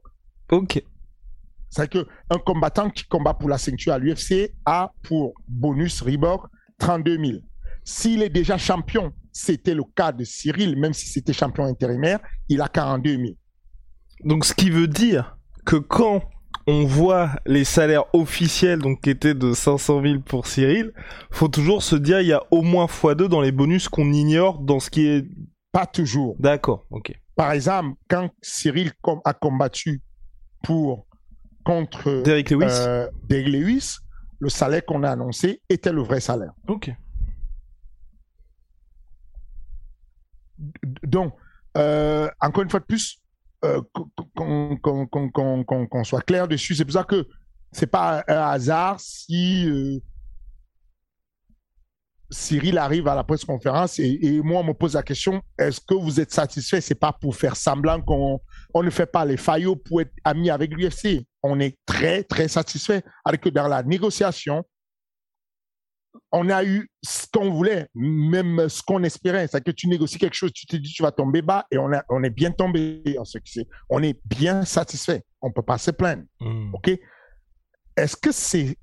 [0.51, 0.83] Ok.
[1.71, 6.47] C'est que un combattant qui combat pour la ceinture à l'UFC a pour bonus Reebok
[6.79, 7.39] 32 000.
[7.85, 12.61] S'il est déjà champion, c'était le cas de Cyril, même si c'était champion intérimaire, il
[12.63, 13.23] a 42 000.
[14.25, 16.23] Donc ce qui veut dire que quand
[16.67, 20.93] on voit les salaires officiels donc qui étaient de 500 000 pour Cyril,
[21.31, 24.59] faut toujours se dire il y a au moins x2 dans les bonus qu'on ignore
[24.61, 25.27] dans ce qui est
[25.73, 26.37] Pas toujours.
[26.39, 26.85] d'accord.
[26.91, 27.13] Ok.
[27.37, 30.03] Par exemple, quand Cyril com- a combattu
[30.63, 31.07] pour
[31.65, 32.67] contre Derek Lewis.
[32.69, 33.97] euh, Lewis,
[34.41, 36.53] le salaire qu'on a annoncé était le vrai salaire.
[36.67, 36.91] Ok.
[41.05, 41.33] Donc,
[41.77, 43.21] euh, encore une fois de plus,
[43.65, 43.81] euh,
[44.37, 46.75] qu'on soit clair dessus.
[46.75, 47.27] C'est pour ça que
[47.73, 49.99] c'est pas un hasard si euh,
[52.31, 55.95] Cyril arrive à la presse conférence et, moi on me pose la question est-ce que
[55.95, 56.81] vous êtes satisfait?
[56.81, 58.41] C'est pas pour faire semblant qu'on
[58.75, 61.27] on ne fait pas les faillots pour être amis avec l'UFC.
[61.43, 64.65] On est très très satisfait avec que dans la négociation,
[66.33, 69.47] on a eu ce qu'on voulait, même ce qu'on espérait.
[69.49, 71.91] C'est que tu négocies quelque chose, tu te dis tu vas tomber bas et on,
[71.93, 73.69] a- on est bien tombé en ce qui c'est.
[73.89, 75.23] On est bien satisfait.
[75.41, 76.25] On peut pas se plaindre.
[76.41, 76.75] Hmm.
[76.75, 76.91] OK?
[77.97, 78.77] Est-ce que c'est.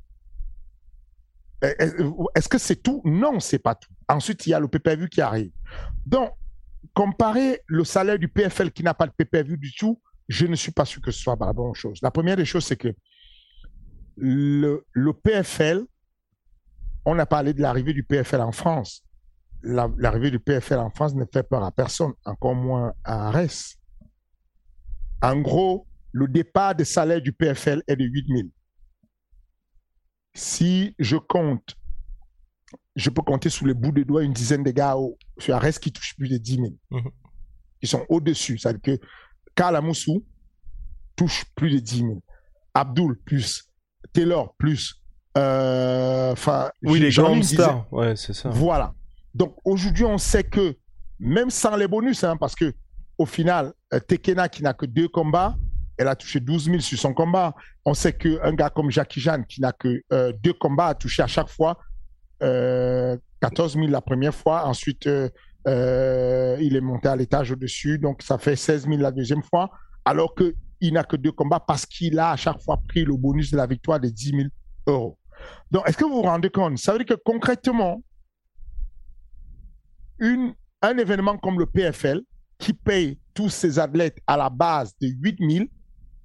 [1.61, 3.01] Est-ce que c'est tout?
[3.05, 3.91] Non, c'est pas tout.
[4.07, 5.51] Ensuite, il y a le PPV qui arrive.
[6.05, 6.31] Donc,
[6.93, 10.71] comparer le salaire du PFL qui n'a pas de PPV du tout, je ne suis
[10.71, 11.99] pas sûr que ce soit la bonne chose.
[12.01, 12.89] La première des choses, c'est que
[14.17, 15.83] le, le PFL,
[17.05, 19.03] on a parlé de l'arrivée du PFL en France.
[19.61, 23.77] La- L'arrivée du PFL en France ne fait peur à personne, encore moins à Arès.
[25.21, 28.47] En gros, le départ de salaire du PFL est de 8 000.
[30.33, 31.75] Si je compte,
[32.95, 35.79] je peux compter sous les bouts de doigts une dizaine de gars au, sur Arès
[35.79, 36.67] qui touchent plus de 10 000.
[36.91, 37.11] Mhm.
[37.81, 38.57] Ils sont au-dessus.
[38.57, 39.05] C'est-à-dire que
[39.55, 40.25] Karl Amoussou
[41.15, 42.23] touche plus de 10 000.
[42.73, 43.69] Abdul plus.
[44.13, 45.01] Taylor plus.
[45.37, 47.85] Euh, Enfin, Oui, les grandes stars.
[47.91, 48.49] Ouais, c'est ça.
[48.49, 48.93] Voilà.
[49.33, 50.75] Donc aujourd'hui, on sait que
[51.19, 52.73] même sans les bonus, hein, parce que
[53.17, 55.55] au final, euh, Tekena qui n'a que deux combats,
[55.97, 57.53] elle a touché 12 000 sur son combat.
[57.85, 61.23] On sait qu'un gars comme Jackie Jeanne qui n'a que euh, deux combats a touché
[61.23, 61.77] à chaque fois
[62.43, 64.65] euh, 14 000 la première fois.
[64.65, 69.43] Ensuite, euh, il est monté à l'étage au-dessus, donc ça fait 16 000 la deuxième
[69.43, 69.71] fois.
[70.03, 73.51] Alors qu'il n'a que deux combats parce qu'il a à chaque fois pris le bonus
[73.51, 74.41] de la victoire de 10 000
[74.87, 75.17] euros.
[75.71, 76.77] Donc, est-ce que vous vous rendez compte?
[76.77, 78.01] Ça veut dire que concrètement,
[80.19, 82.21] un événement comme le PFL,
[82.57, 85.65] qui paye tous ses athlètes à la base de 8 000,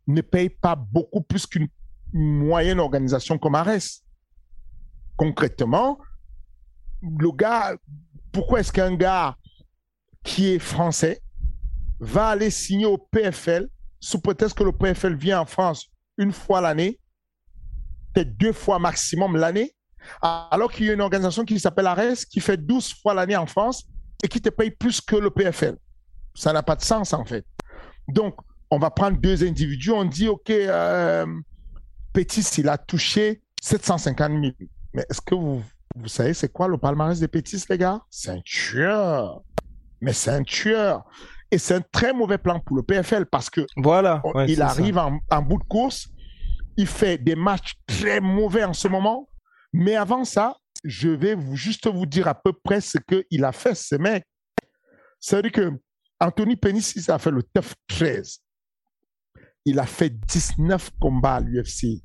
[0.06, 1.68] ne paye pas beaucoup plus qu'une
[2.12, 4.02] moyenne organisation comme Ares.
[5.16, 5.98] Concrètement,
[7.02, 7.76] le gars,
[8.32, 9.36] pourquoi est-ce qu'un gars
[10.22, 11.20] qui est français
[11.98, 16.60] va aller signer au PFL sous prétexte que le PFL vient en France une fois
[16.60, 16.98] l'année,
[18.12, 19.74] peut-être deux fois maximum l'année,
[20.22, 23.46] alors qu'il y a une organisation qui s'appelle Ares qui fait 12 fois l'année en
[23.46, 23.84] France
[24.22, 25.76] et qui te paye plus que le PFL.
[26.34, 27.44] Ça n'a pas de sens en fait.
[28.08, 28.36] Donc,
[28.70, 31.26] on va prendre deux individus, on dit, OK, euh,
[32.12, 34.52] Pétis, il a touché 750 000.
[34.94, 35.62] Mais est-ce que vous,
[35.96, 38.00] vous savez, c'est quoi le palmarès de Pétis, les gars?
[38.10, 39.42] C'est un tueur.
[40.00, 41.04] Mais c'est un tueur.
[41.50, 44.22] Et c'est un très mauvais plan pour le PFL parce que Voilà.
[44.34, 46.08] Ouais, il arrive en bout de course,
[46.80, 49.28] il fait des matchs très mauvais en ce moment.
[49.72, 53.52] Mais avant ça, je vais vous, juste vous dire à peu près ce qu'il a
[53.52, 54.24] fait, ce mec.
[55.20, 55.72] C'est-à-dire que
[56.18, 58.38] Anthony Penis, il a fait le TEF 13.
[59.66, 62.02] Il a fait 19 combats à l'UFC.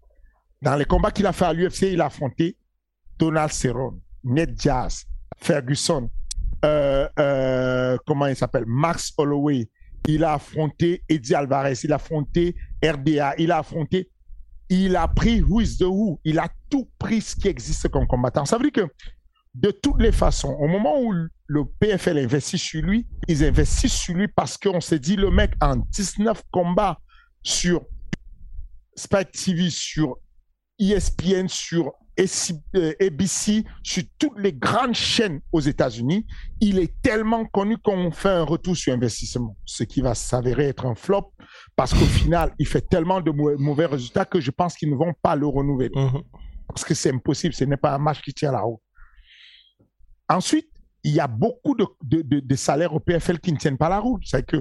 [0.61, 2.57] Dans les combats qu'il a fait à l'UFC, il a affronté
[3.17, 5.05] Donald Cerrone, Ned Diaz,
[5.37, 6.09] Ferguson,
[6.65, 9.69] euh, euh, comment il s'appelle, Max Holloway.
[10.07, 14.11] Il a affronté Eddie Alvarez, il a affronté RDA, il a affronté,
[14.69, 18.07] il a pris Who is the Who, il a tout pris ce qui existe comme
[18.07, 18.45] combattant.
[18.45, 18.93] Ça veut dire que
[19.53, 21.13] de toutes les façons, au moment où
[21.47, 25.53] le PFL investit sur lui, ils investissent sur lui parce qu'on s'est dit, le mec
[25.61, 26.99] en 19 combats
[27.41, 27.85] sur
[28.95, 30.17] Spike TV, sur
[30.79, 36.25] ESPN, sur ABC, sur toutes les grandes chaînes aux États-Unis.
[36.61, 40.85] Il est tellement connu qu'on fait un retour sur investissement, ce qui va s'avérer être
[40.85, 41.33] un flop
[41.75, 45.13] parce qu'au final, il fait tellement de mauvais résultats que je pense qu'ils ne vont
[45.21, 45.91] pas le renouveler.
[45.93, 46.23] Mhm.
[46.67, 48.79] Parce que c'est impossible, ce n'est pas un match qui tient la route.
[50.29, 50.69] Ensuite,
[51.03, 54.23] il y a beaucoup de, de, salaires au PFL qui ne tiennent pas la route.
[54.25, 54.57] C'est que,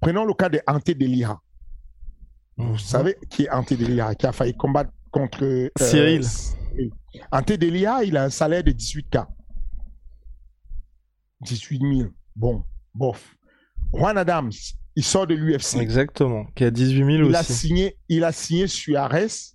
[0.00, 1.40] prenons le cas de Ante Delira.
[2.56, 2.78] Vous mhm.
[2.78, 6.24] savez qui est Ante Delira, qui a failli combattre contre euh, Cyril.
[7.30, 9.26] Ante Delira, il a un salaire de 18K.
[11.40, 12.10] 18 000.
[12.34, 13.36] Bon, bof.
[13.92, 14.52] Juan Adams,
[14.96, 15.76] il sort de l'UFC.
[15.76, 17.36] Exactement, qui a 18 000 il aussi.
[17.36, 19.54] A signé, il a signé sur Ares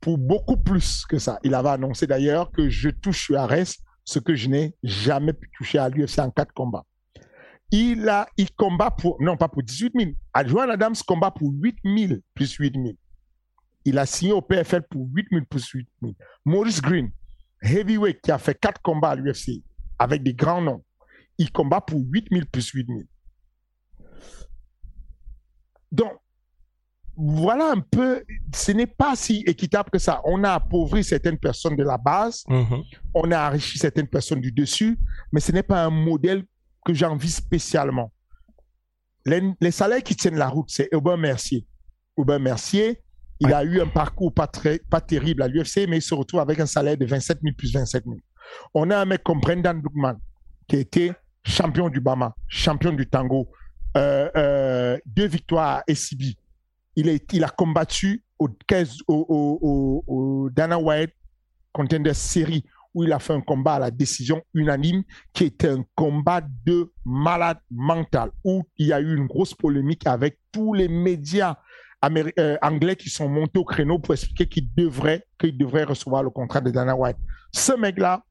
[0.00, 1.38] pour beaucoup plus que ça.
[1.44, 5.50] Il avait annoncé d'ailleurs que je touche sur Ares ce que je n'ai jamais pu
[5.56, 6.84] toucher à l'UFC en quatre combats.
[7.70, 10.10] Il, a, il combat pour, non pas pour 18 000.
[10.32, 12.94] Adjoint Adams combat pour 8 000 plus 8 000.
[13.84, 16.14] Il a signé au PFL pour 8 000 plus 8 000.
[16.44, 17.10] Maurice Green,
[17.62, 19.62] heavyweight, qui a fait quatre combats à l'UFC
[19.98, 20.82] avec des grands noms,
[21.38, 23.00] il combat pour 8 000 plus 8 000.
[25.92, 26.12] Donc,
[27.16, 30.22] voilà un peu, ce n'est pas si équitable que ça.
[30.24, 32.82] On a appauvri certaines personnes de la base, mhm.
[33.12, 34.98] on a enrichi certaines personnes du dessus,
[35.32, 36.44] mais ce n'est pas un modèle
[36.84, 38.10] que j'envie spécialement.
[39.26, 41.66] Les, salaires qui tiennent la route, c'est Aubin Mercier.
[42.16, 43.02] Aubin Mercier,
[43.40, 46.40] il a eu un parcours pas, très, pas terrible à l'UFC, mais il se retrouve
[46.40, 48.16] avec un salaire de 27 000 plus 27 000.
[48.74, 50.16] On a un mec comme Brendan Bookman,
[50.68, 51.12] qui été
[51.44, 53.50] champion du Bama, champion du tango,
[53.96, 56.36] euh, euh, deux victoires à SCB
[56.96, 58.48] il, a combattu au,
[59.08, 61.14] au, au, Dana White
[61.72, 65.84] Contender Series où il a fait un combat à la décision unanime qui était un
[65.94, 70.88] combat de malade mental où il y a eu une grosse polémique avec tous les
[70.88, 71.56] médias
[72.04, 76.30] euh, anglais qui sont montés au créneau pour expliquer qu'il devrait, qu'il devrait recevoir le
[76.30, 77.18] contrat de Dana White.
[77.52, 78.24] Ce mec-là,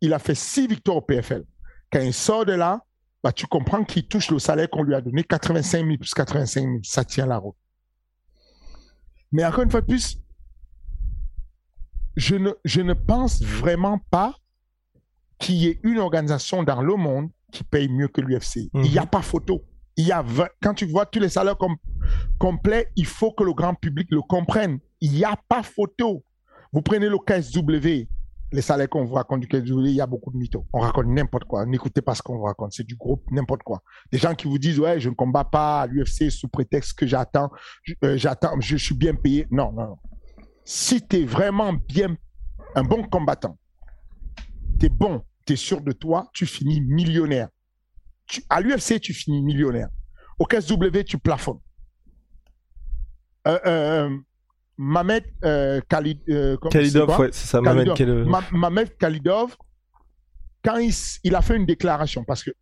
[0.00, 1.44] il a fait six victoires au PFL.
[1.92, 2.82] Quand il sort de là,
[3.22, 6.60] bah, tu comprends qu'il touche le salaire qu'on lui a donné, 85 000 plus 85
[6.60, 6.78] 000.
[6.82, 7.54] Ça tient la route.
[9.30, 10.18] Mais encore une fois de plus,
[12.16, 14.34] je ne, je ne pense vraiment pas
[15.38, 18.70] qu'il y ait une organisation dans le monde qui paye mieux que l'UFC.
[18.74, 19.08] Il n'y a mhm.
[19.08, 19.64] pas photo.
[19.96, 20.24] Il y a
[20.62, 21.58] quand tu vois tous les salaires
[22.38, 24.78] complets, il faut que le grand public le comprenne.
[25.00, 26.24] Il n'y a pas photo.
[26.72, 28.08] Vous prenez le KSW,
[28.52, 30.66] les salaires qu'on vous raconte du KSW, il y a beaucoup de mythos.
[30.72, 31.64] On raconte n'importe quoi.
[31.66, 32.72] N'écoutez pas ce qu'on vous raconte.
[32.72, 33.82] C'est du groupe, n'importe quoi.
[34.10, 37.06] Des gens qui vous disent, ouais, je ne combats pas à l'UFC sous prétexte que
[37.06, 37.50] j'attends,
[38.04, 39.46] euh, j'attends, je suis bien payé.
[39.50, 39.98] Non, non, non.
[40.64, 42.16] Si tu es vraiment bien,
[42.74, 43.58] un bon combattant,
[44.78, 47.48] tu es bon, tu es sûr de toi, tu finis millionnaire.
[48.32, 49.88] Tu, à l'UFC, tu finis millionnaire.
[50.38, 51.60] Au KSW, tu plafonnes.
[53.46, 54.16] Euh, euh,
[54.78, 58.26] Mamed euh, Khalid, euh, Khalidov, ouais, c'est ça, Mamed Khalidov.
[58.52, 59.54] Mamed Khalidov,
[60.64, 60.78] quand
[61.24, 62.52] il, a fait une déclaration, parce que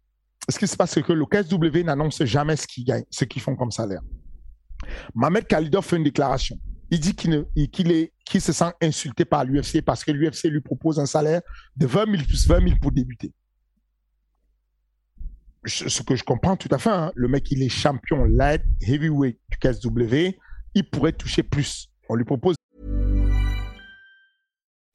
[0.48, 3.40] ce qui se passe, c'est que le KSW n'annonce jamais ce qu'ils gagnent, ce qu'ils
[3.40, 4.00] font comme salaire.
[5.14, 6.58] Mamed Khalidov fait une déclaration.
[6.90, 11.06] Il dit qu'il qu'il se sent insulté par l'UFC parce que l'UFC lui propose un
[11.06, 11.42] salaire
[11.76, 13.32] de 20 000 plus 20 000 pour débuter.
[15.66, 17.12] Ce que je comprends tout à fait, hein.
[17.14, 20.38] le mec, il est champion light heavyweight du KSW,
[20.74, 21.88] il pourrait toucher plus.
[22.08, 22.56] On lui propose.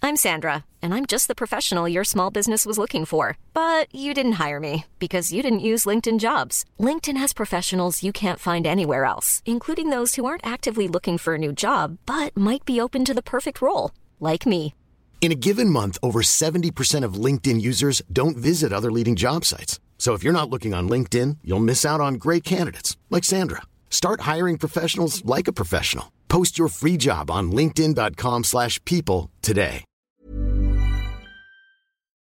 [0.01, 3.37] I'm Sandra, and I'm just the professional your small business was looking for.
[3.53, 6.63] But you didn't hire me because you didn't use LinkedIn jobs.
[6.79, 11.33] LinkedIn has professionals you can't find anywhere else, including those who aren't actively looking for
[11.33, 14.73] a new job but might be open to the perfect role, like me.
[15.21, 19.79] In a given month, over 70% of LinkedIn users don't visit other leading job sites.
[19.97, 23.63] So if you're not looking on LinkedIn, you'll miss out on great candidates like Sandra.
[23.89, 26.11] Start hiring professionals like a professional.
[26.27, 29.83] Post your free job on linkedin.com slash people today.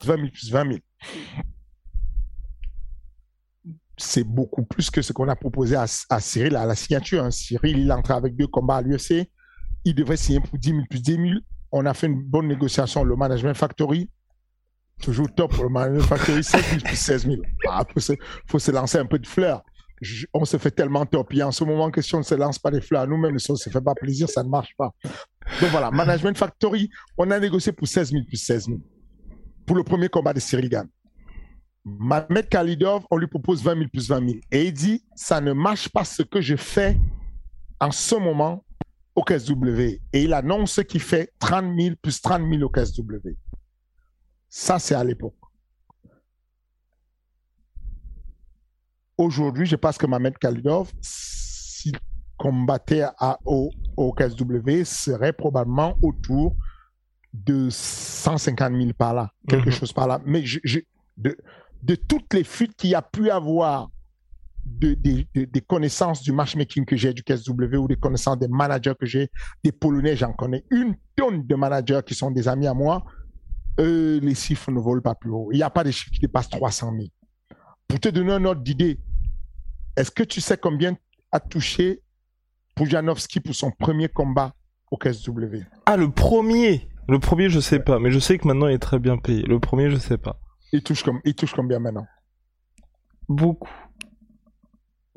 [0.04, 0.80] 20 000 plus 20 000.
[3.98, 7.24] C'est beaucoup plus que ce qu'on a proposé à, à, Cyril à la signature.
[7.24, 7.32] Hein.
[7.32, 9.30] Cyril, il entre avec deux combats à l'UFC.
[9.86, 11.24] Il devrait signer pour 10 000 plus 10 000.
[11.72, 13.04] On a fait une bonne négociation.
[13.04, 14.10] Le Management Factory,
[15.02, 17.36] toujours top Factory, 16 000 plus 16 000.
[17.38, 18.18] Il
[18.48, 19.62] faut, se lancer un peu de fleurs
[20.34, 21.44] on se fait tellement torpiller.
[21.44, 23.70] En ce moment, question ne se lance pas des fleurs nous-mêmes, si on ne se
[23.70, 24.92] fait pas plaisir, ça ne marche pas.
[25.62, 28.80] Donc voilà, Management Factory, on a négocié pour 16 000 plus 16 000
[29.66, 30.88] pour le premier combat de Cyril Gann.
[31.86, 34.40] Mamed Khalidov, on lui propose 20 000 plus 20 000.
[34.52, 37.00] Et il dit, ça ne marche pas ce que je fais
[37.80, 38.66] en ce moment
[39.16, 40.00] au KSW.
[40.14, 43.36] Et il annonce ce qu'il fait 30 000 plus 30 000 au KSW.
[44.58, 45.36] Ça, c'est à l'époque.
[49.18, 51.98] Aujourd'hui, je pense que Mamed Khalidov, s'il
[52.38, 56.56] combattait à, au, au KSW, serait probablement autour
[57.34, 59.72] de 150 000 par là, quelque Mhm.
[59.76, 60.22] chose par là.
[60.26, 60.80] Mais je, je-
[61.18, 61.36] de,
[61.84, 63.90] de toutes les fuites qu'il y a pu avoir
[64.64, 68.48] de, des- de- des connaissances du matchmaking que j'ai du KSW ou des connaissances des
[68.48, 69.30] managers que j'ai,
[69.66, 73.04] des Polonais, j'en connais une tonne de managers qui sont des amis à moi.
[73.80, 75.50] Euh, les chiffres ne volent pas plus haut.
[75.52, 77.08] Il n'y a pas de chiffres qui dépassent 300 000.
[77.88, 79.00] Pour te donner un ordre d'idée,
[79.98, 80.98] est-ce que tu sais combien
[81.32, 82.02] a touché
[82.76, 84.54] Pujanovski pour son premier combat
[84.92, 88.68] au KSW Ah, le premier Le premier, je sais pas, mais je sais que maintenant
[88.68, 89.44] il est très bien payé.
[89.44, 90.40] Le premier, je sais pas.
[90.72, 92.08] il touche, comme, il touche combien maintenant?
[93.30, 93.70] Beaucoup.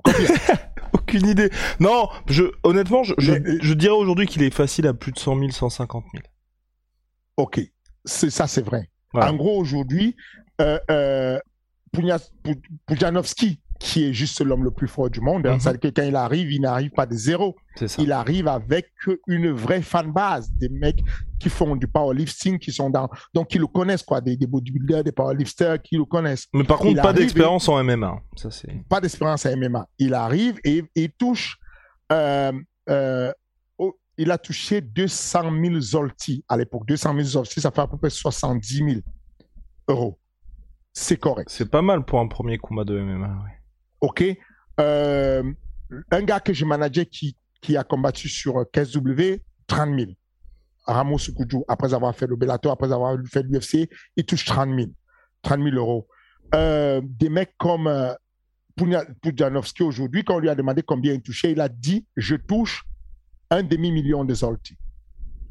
[0.93, 1.51] Aucune idée.
[1.81, 5.19] Non, je, honnêtement, je, je, Mais- je dirais aujourd'hui qu'il est facile à plus de
[5.19, 6.25] 100 000, 150 000.
[7.37, 7.61] Ok,
[8.05, 8.89] c'est ça, c'est vrai.
[9.15, 10.17] En gros, aujourd'hui,
[10.61, 11.39] euh, euh,
[12.87, 15.61] Pujanovski, qui est juste l'homme le plus fort du monde, hein, Mhm.
[15.61, 17.55] c'est-à-dire que quand il arrive, il n'arrive pas de zéro.
[17.99, 18.89] Il arrive avec
[19.29, 20.99] une vraie fan base, des mecs
[21.39, 25.05] qui font du powerlifting, qui sont dans, donc qui le connaissent quoi, des, des bodybuilders,
[25.05, 26.49] des powerlifters qui le connaissent.
[26.53, 28.21] Mais par contre, il pas d'expérience en MMA.
[28.35, 28.49] Ça.
[28.89, 29.87] Pas d'expérience à MMA.
[30.01, 31.57] Il arrive et et touche,
[32.11, 32.51] euh,
[32.91, 33.33] euh,
[34.19, 36.85] il a touché 200 000 zolti à l'époque.
[36.87, 38.89] 200 000 zolti, ça fait à peu près 70 000
[39.87, 40.19] euros.
[40.93, 41.49] C'est correct.
[41.51, 43.29] C'est pas mal pour un premier combat de MMA.
[43.29, 43.59] ouais.
[44.01, 44.25] OK.
[44.81, 45.53] Euh,
[46.11, 50.11] un gars que je manageais qui, qui a combattu sur euh, KSW, 30 000.
[50.85, 54.91] Ramos Sukuju, après avoir fait le Bellator, après avoir fait l'UFC, il touche 30 000.
[55.43, 56.09] 30 000 euros.
[56.55, 58.13] Euh, des mecs comme euh,
[59.23, 62.85] Pujanovski aujourd'hui, quand on lui a demandé combien il touchait, il a dit Je touche
[63.51, 64.77] un demi-million de Zolti.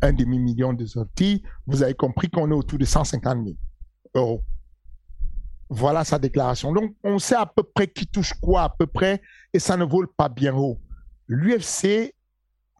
[0.02, 1.44] Un demi-million de Zolti.
[1.66, 3.56] Vous avez compris qu'on est autour de 150 000
[4.16, 4.44] euros.
[5.70, 6.72] Voilà sa déclaration.
[6.72, 9.22] Donc, on sait à peu près qui touche quoi, à peu près,
[9.54, 10.80] et ça ne vole pas bien haut.
[11.28, 12.14] L'UFC,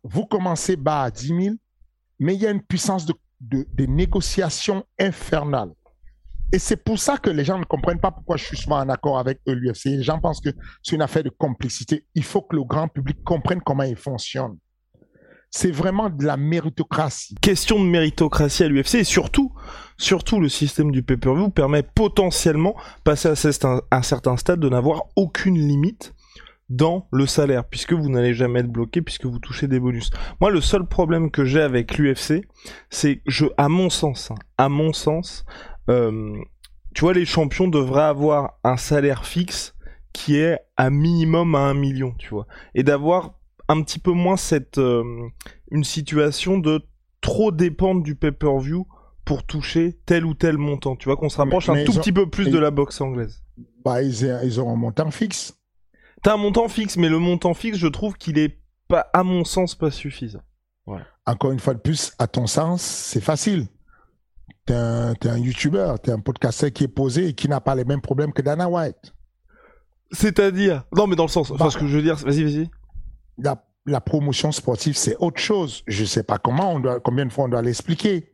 [0.04, 1.56] vous commencez bas à 10 000,
[2.20, 5.72] mais il y a une puissance de, négociation infernale.
[6.54, 8.88] Et c'est pour ça que les gens ne comprennent pas pourquoi je suis souvent en
[8.88, 9.86] accord avec l'UFC.
[9.86, 10.52] Les gens pensent que
[10.82, 12.06] c'est une affaire de complicité.
[12.16, 14.58] Il faut que le grand public comprenne comment il fonctionne.
[15.50, 17.36] C'est vraiment de la méritocratie.
[17.42, 19.54] Question de méritocratie à l'UFC et surtout,
[19.98, 25.58] surtout le système du pay-per-view permet potentiellement, passer à un certain stade, de n'avoir aucune
[25.58, 26.14] limite
[26.70, 30.12] dans le salaire, puisque vous n'allez jamais être bloqué, puisque vous touchez des bonus.
[30.42, 32.46] Moi, le seul problème que j'ai avec l'UFC,
[32.90, 35.46] c'est je, à mon sens, hein, à mon sens,
[35.90, 36.36] euh,
[36.94, 39.76] tu vois, les champions devraient avoir un salaire fixe
[40.12, 43.37] qui est à minimum à un million, tu vois, et d'avoir
[43.68, 45.04] un petit peu moins cette euh,
[45.72, 46.82] une situation de
[47.22, 48.88] trop dépendre du pay-per-view
[49.26, 50.96] pour toucher tel ou tel montant.
[50.96, 52.72] Tu vois qu'on se rapproche Mais- un tout ont- petit peu plus ils- de la
[52.72, 53.44] boxe anglaise.
[53.84, 55.58] Bah, ils, ils ont un montant fixe.
[56.24, 59.44] T'as un montant fixe, mais le montant fixe, je trouve qu'il est pas, à mon
[59.44, 60.42] sens, pas suffisant.
[61.26, 63.68] Encore une fois de plus, à ton sens, c'est facile.
[64.66, 67.76] T'es un, t'es un YouTuber, t'es un podcasteur qui est posé et qui n'a pas
[67.76, 69.14] les mêmes problèmes que Dana White.
[70.12, 71.52] C'est-à-dire Non, mais dans le sens.
[71.52, 71.72] Enfin, Bah.
[71.72, 72.70] ce que je veux dire, vas-y, vas-y.
[73.38, 75.84] La, promotion sportive, c'est autre chose.
[75.88, 78.32] Je sais pas comment, on doit, combien de fois on doit l'expliquer.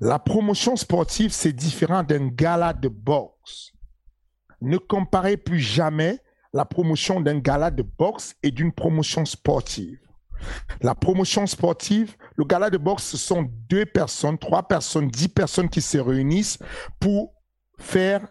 [0.00, 3.72] La promotion sportive, c'est différent d'un gala de boxe.
[4.60, 6.18] Ne comparez plus jamais
[6.52, 9.98] la promotion d'un gala de boxe et d'une promotion sportive.
[10.82, 15.68] La promotion sportive, le gala de boxe, ce sont deux personnes, trois personnes, dix personnes
[15.68, 16.58] qui se réunissent
[17.00, 17.34] pour
[17.78, 18.26] faire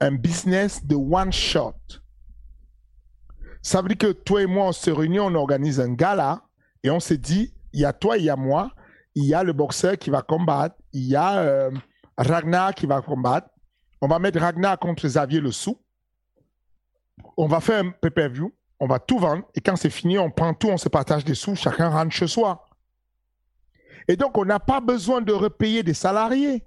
[0.00, 1.74] un business de one shot.
[3.64, 6.42] Ça veut dire que toi et moi, on se réunit, on organise un gala
[6.82, 8.70] et on se dit, il y a toi, il y a moi,
[9.14, 11.70] il y a le boxeur qui va combattre, il y a euh,
[12.18, 13.48] Ragnar qui va combattre.
[14.02, 15.80] On va mettre Ragnar contre Xavier Le Sou.
[17.38, 20.52] On va faire un pay-per-view, on va tout vendre et quand c'est fini, on prend
[20.52, 22.66] tout, on se partage des sous, chacun rentre chez soi.
[24.08, 26.62] Et donc, on n'a pas besoin de repayer des salariés.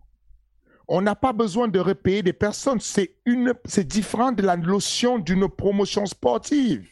[0.87, 2.79] On n'a pas besoin de repayer des personnes.
[2.79, 6.87] C'est différent de la notion d'une promotion sportive.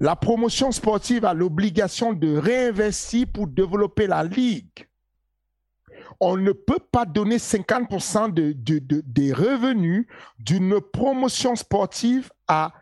[0.00, 4.86] La promotion sportive a l'obligation de réinvestir pour développer la ligue.
[6.20, 10.06] On ne peut pas donner 50% de, de- de- des revenus
[10.38, 12.72] d'une promotion sportive à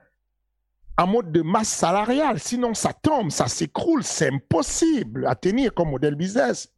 [0.97, 2.39] un mode de masse salariale.
[2.39, 4.05] Sinon, ça tombe, ça s'écroule.
[4.05, 6.69] C'est impossible à tenir comme modèle business.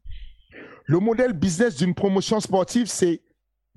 [0.85, 3.21] Le modèle business d'une promotion sportive, c'est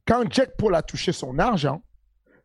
[0.07, 1.83] quand Jack Paul a touché son argent,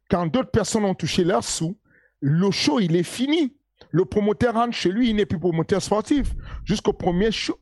[0.10, 1.78] quand d'autres personnes ont touché leurs sous,
[2.22, 3.56] le show, il est fini.
[3.92, 6.34] Le promoteur rentre chez lui, il n'est plus promoteur sportif.
[6.64, 7.58] Jusqu'au premier show.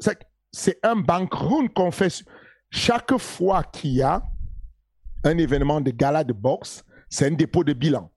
[0.51, 2.23] C'est- un bank run qu'on fait.
[2.69, 4.21] Chaque fois qu'il y a
[5.23, 8.11] un événement de gala de boxe, c'est un dépôt de bilan.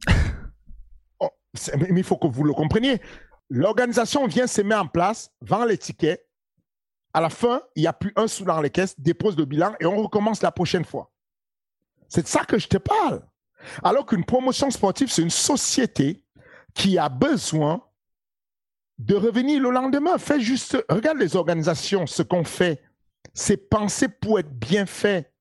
[1.20, 1.30] Oh,
[1.78, 3.00] mais il faut que vous le compreniez.
[3.50, 6.26] L'organisation vient se mettre en place, vend les tickets,
[7.14, 9.74] À la fin, il n'y a plus un sou dans les caisses, dépose le bilan
[9.78, 11.12] et on recommence la prochaine fois.
[12.08, 13.24] C'est de ça que je te parle.
[13.84, 16.24] Alors qu'une promotion sportive, c'est une société
[16.74, 17.82] qui a besoin
[18.98, 20.18] de revenir le lendemain.
[20.18, 22.82] Fais juste, regarde les organisations, ce qu'on fait.
[23.32, 25.32] C'est penser pour être bien fait.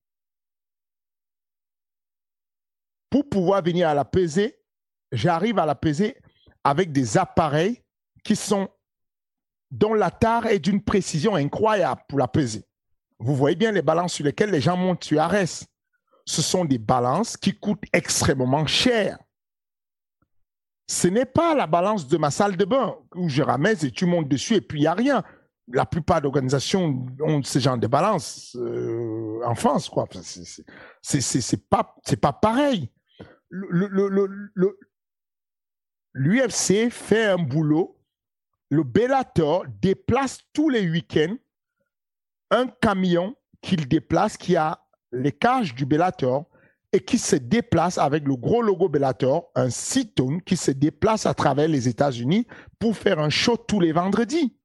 [3.10, 4.60] Pour pouvoir venir à la pesée,
[5.12, 6.18] j'arrive à la pesée
[6.64, 7.84] avec des appareils
[8.24, 8.70] qui sont
[9.74, 12.64] dont la tare est d'une précision incroyable pour la peser.
[13.18, 15.66] Vous voyez bien les balances sur lesquelles les gens montent sur Arès.
[16.26, 19.18] Ce sont des balances qui coûtent extrêmement cher.
[20.88, 24.06] Ce n'est pas la balance de ma salle de bain où je ramène et tu
[24.06, 25.24] montes dessus et puis il n'y a rien.
[25.70, 29.90] La plupart d'organisations ont ce genre de balance euh, en France.
[29.90, 30.08] quoi.
[31.02, 32.92] C'est pas, pas pareil.
[36.14, 37.98] L'UFC fait un boulot.
[38.74, 41.36] Le Bellator déplace tous les week-ends
[42.50, 44.80] un camion qu'il déplace qui a
[45.12, 46.46] les cages du Bellator
[46.92, 51.28] et qui se déplace avec le gros logo Bellator, un 6 tonnes qui se déplace
[51.28, 52.48] à travers les États-Unis
[52.80, 54.58] pour faire un show tous les vendredis.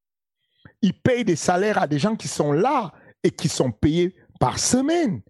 [0.80, 4.58] Ils payent des salaires à des gens qui sont là et qui sont payés par
[4.58, 5.20] semaine.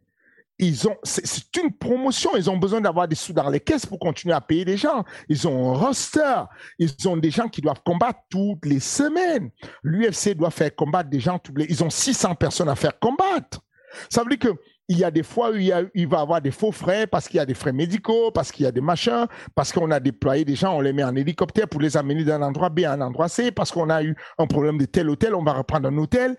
[0.58, 2.30] Ils ont, c'est une promotion.
[2.36, 5.04] Ils ont besoin d'avoir des sous dans les caisses pour continuer à payer les gens.
[5.28, 6.42] Ils ont un roster.
[6.78, 9.50] Ils ont des gens qui doivent combattre toutes les semaines.
[9.82, 11.66] L'UFC doit faire combattre des gens toutes les.
[11.66, 13.60] Ils ont 600 personnes à faire combattre.
[14.10, 16.40] Ça veut dire que il y a des fois où il, y il va avoir
[16.40, 18.80] des faux frais parce qu'il y a des frais médicaux, parce qu'il y a des
[18.80, 22.24] machins, parce qu'on a déployé des gens, on les met en hélicoptère pour les amener
[22.24, 25.10] d'un endroit B à un endroit C, parce qu'on a eu un problème de tel
[25.10, 26.36] hôtel, on va reprendre un hôtel.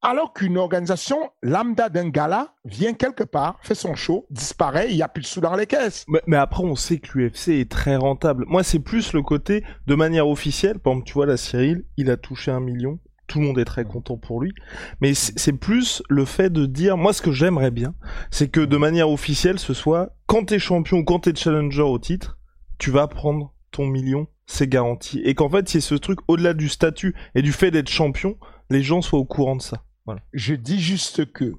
[0.00, 5.02] Alors qu'une organisation lambda d'un gala vient quelque part, fait son show, disparaît, il n'y
[5.02, 6.04] a plus de sous dans les caisses.
[6.26, 8.44] Mais, après, on sait que l'UFC est très rentable.
[8.46, 10.78] Moi, c'est plus le côté de manière officielle.
[10.78, 13.64] Par exemple, tu vois, la Cyril, il a touché un million tout le monde est
[13.66, 14.54] très content pour lui.
[15.00, 17.94] Mais c'est plus le fait de dire, moi ce que j'aimerais bien,
[18.30, 21.98] c'est que de manière officielle, ce soit, quand t'es champion ou quand t'es challenger au
[21.98, 22.38] titre,
[22.78, 25.20] tu vas prendre ton million, c'est garanti.
[25.24, 28.38] Et qu'en fait, c'est ce truc au-delà du statut et du fait d'être champion,
[28.70, 29.84] les gens soient au courant de ça.
[30.08, 30.22] Voilà.
[30.32, 31.52] Je dis juste que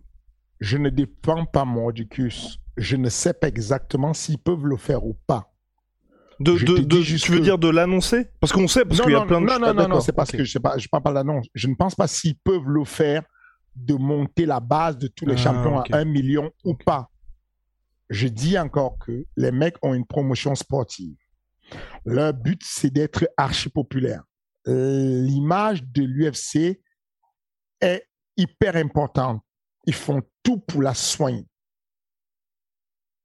[0.60, 2.58] je ne dépends pas Mordicus.
[2.78, 5.54] Je ne sais pas exactement s'ils peuvent le faire ou pas.
[6.40, 8.32] De, de, tu veux dire de l'annoncer?
[8.40, 10.32] Parce qu'on sait, parce qu'il y a plein de Non, non, non, non, c'est parce
[10.32, 11.46] que je sais pas, je parle pas de l'annonce.
[11.54, 13.22] Je ne pense pas s'ils peuvent le faire
[13.76, 17.12] de monter la base de tous les ah, champions à un million ou pas.
[18.10, 21.18] Je dis encore que les mecs ont une promotion sportive.
[22.04, 24.24] Leur but, c'est d'être archi populaire.
[24.66, 26.82] L'image de l'UFC
[27.80, 28.09] est
[28.40, 29.42] hyper importante.
[29.86, 31.46] Ils font tout pour la soigner.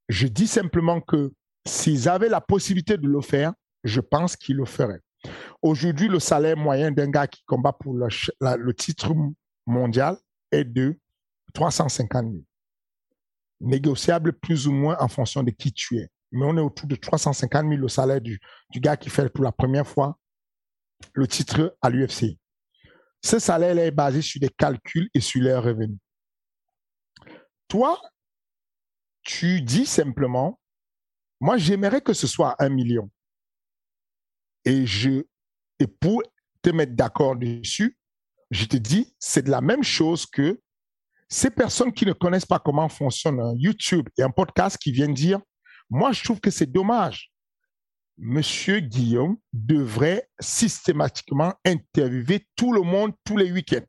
[0.09, 1.33] Je dis simplement que
[1.67, 3.55] S'ils avaient la possibilité de le faire,
[3.85, 5.01] je pense qu'ils le feraient.
[5.63, 9.15] Aujourd'hui, le salaire moyen d'un gars qui combat pour le, titre
[9.67, 10.19] mondial
[10.53, 10.99] est de
[11.55, 12.45] 350 000.
[13.61, 16.09] Négociable plus ou moins en fonction de qui tu es.
[16.33, 18.39] Mais on est autour de 350 000 le salaire du,
[18.69, 20.19] du gars qui fait pour la première fois
[21.15, 22.37] le titre à l'UFC.
[23.25, 25.99] Ce salaire est basé sur des calculs et sur les revenus.
[27.69, 27.99] Toi,
[29.23, 30.61] tu dis simplement,
[31.41, 33.11] moi, j'aimerais que ce soit un million.
[34.67, 35.25] Et, je,
[35.79, 36.23] et pour
[36.61, 37.99] te mettre d'accord dessus,
[38.51, 40.61] je te dis, c'est de la même chose que
[41.27, 45.15] ces personnes qui ne connaissent pas comment fonctionne un YouTube et un podcast qui viennent
[45.15, 45.41] dire,
[45.89, 47.33] moi, je trouve que c'est dommage.
[48.17, 53.85] Monsieur Guillaume devrait systématiquement interviewer tout le monde tous les week-ends.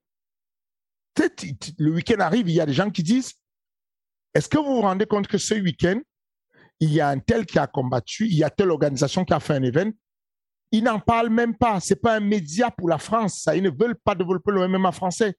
[1.78, 3.34] Le week-end arrive, il y a des gens qui disent,
[4.34, 6.01] est-ce que vous vous rendez compte que ce week-end,
[6.80, 9.39] il y a un tel qui a combattu, il y a telle organisation qui a
[9.39, 9.93] fait un événement?
[10.71, 11.80] Ils n'en parlent même pas.
[11.80, 13.47] Ce n'est pas un média pour la France.
[13.55, 15.36] Ils ne veulent pas développer le MMA français.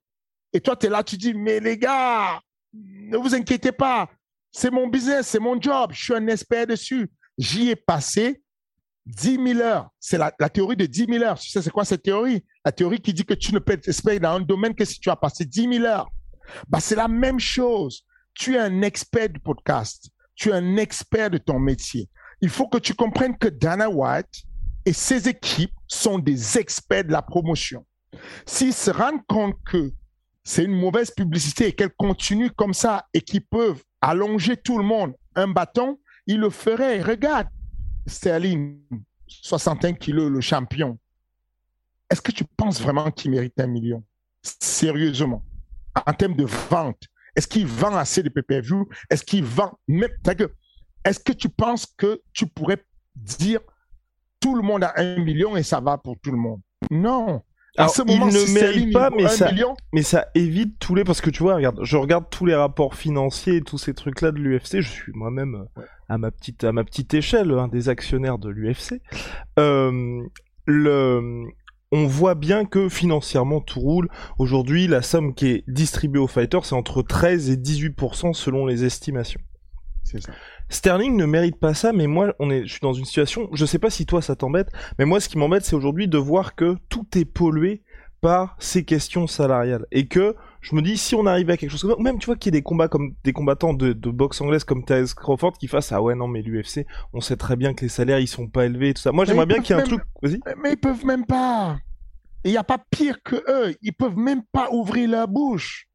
[0.53, 2.41] Et toi, tu es là, tu dis, mais les gars,
[2.73, 4.09] ne vous inquiétez pas.
[4.51, 5.91] C'est mon business, c'est mon job.
[5.93, 7.11] Je suis un expert dessus.
[7.37, 8.43] J'y ai passé
[9.07, 9.89] 10 000 heures.
[10.01, 11.39] C'est la, théorie de 10 000 heures.
[11.39, 12.45] Tu sais, c'est quoi cette théorie?
[12.65, 15.11] La théorie qui dit que tu ne peux être dans un domaine que si tu
[15.11, 16.09] as passé 10 000 heures.
[16.69, 18.05] Bah, c'est la même chose.
[18.35, 22.09] Tu es un expert du podcast tu es un expert de ton métier.
[22.41, 24.45] Il faut que tu comprennes que Dana White
[24.85, 27.85] et ses équipes sont des experts de la promotion.
[28.45, 29.93] S'ils se rendent compte que
[30.45, 34.85] c'est une mauvaise publicité et qu'elle continue comme ça et qu'ils peuvent allonger tout le
[34.85, 37.03] monde un bâton, ils le feraient.
[37.03, 37.49] Regarde,
[38.07, 38.81] Sterling,
[39.27, 40.99] 61 kilos, le champion.
[42.11, 44.05] Est-ce que tu penses vraiment qu'il mérite un million?
[44.43, 45.45] Sérieusement.
[46.07, 47.03] En termes de vente,
[47.35, 48.89] est-ce qu'il vend assez de pay-per-view?
[49.11, 50.11] Est-ce qu'il vend même
[51.05, 52.85] Est-ce que tu penses que tu pourrais
[53.15, 53.61] dire
[54.41, 56.61] tout le monde a un million et ça va pour tout le monde?
[56.91, 57.43] Non.
[57.79, 59.51] Alors, ce moment, il ne mérite pas, mais ça,
[59.93, 61.05] mais ça évite tous les.
[61.05, 64.33] Parce que tu vois, regarde, je regarde tous les rapports financiers et tous ces trucs-là
[64.33, 64.81] de l'UFC.
[64.81, 65.67] Je suis moi-même
[66.09, 69.01] à ma petite à ma petite échelle un des actionnaires de l'UFC.
[69.59, 70.23] Euh,
[70.67, 71.45] le
[71.93, 74.09] on voit bien que financièrement tout roule.
[74.39, 78.85] Aujourd'hui, la somme qui est distribuée aux fighters, c'est entre 13 et 18% selon les
[78.85, 79.41] estimations.
[80.03, 80.33] C'est ça.
[80.69, 83.65] Sterling ne mérite pas ça, mais moi, on est, je suis dans une situation, je
[83.65, 86.57] sais pas si toi ça t'embête, mais moi ce qui m'embête, c'est aujourd'hui de voir
[86.57, 87.83] que tout est pollué
[88.21, 89.87] par ces questions salariales.
[89.93, 90.35] Et que,
[90.69, 92.35] je me dis, si on arrive à quelque chose comme ça, ou même tu vois
[92.35, 95.69] qu'il y ait des combats comme des combattants de, boxe anglaise comme Thérèse Crawford qui
[95.69, 98.49] fassent ah ouais non mais l'UFC, on sait très bien que les salaires ils sont
[98.49, 99.13] pas élevés et tout ça.
[99.13, 100.03] Moi j'aimerais bien qu'il y ait un truc.
[100.23, 100.41] Vas-y.
[100.61, 101.79] Mais ils peuvent même pas.
[102.43, 103.77] Il n'y a pas pire que eux.
[103.81, 105.87] Ils peuvent même pas ouvrir leur bouche.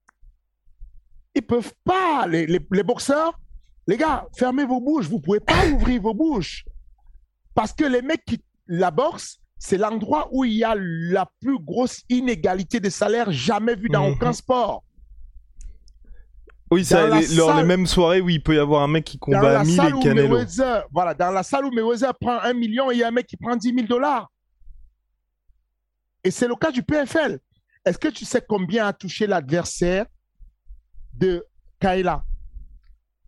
[1.36, 2.26] Ils peuvent pas.
[2.28, 3.38] Les, les boxeurs,
[3.88, 5.08] les gars, fermez vos bouches.
[5.08, 6.64] Vous pouvez pas ouvrir vos bouches.
[7.56, 11.60] Parce que les mecs qui la boxe, c'est l'endroit où il y a la plus
[11.60, 14.14] grosse inégalité de salaire jamais vue dans mhm.
[14.14, 14.84] aucun sport.
[16.72, 19.20] Oui, ça, les, lors des mêmes soirées où il peut y avoir un mec qui
[19.20, 20.40] combat à 1000 et Canelo.
[20.92, 23.38] voilà, dans la salle où Mayweather prend un million, il y a un mec qui
[23.38, 24.32] prend 10 000 dollars.
[26.24, 27.40] Et c'est le cas du PFL.
[27.86, 30.08] Est-ce que tu sais combien a touché l'adversaire
[31.14, 31.46] de
[31.80, 32.24] Kayla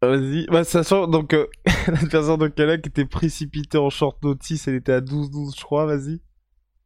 [0.08, 1.47] Vas-y, bah, ça sent donc euh,
[1.88, 5.86] l'adversaire de Kayla qui était précipité en short notice, elle était à 12-12, je crois,
[5.86, 6.22] vas-y.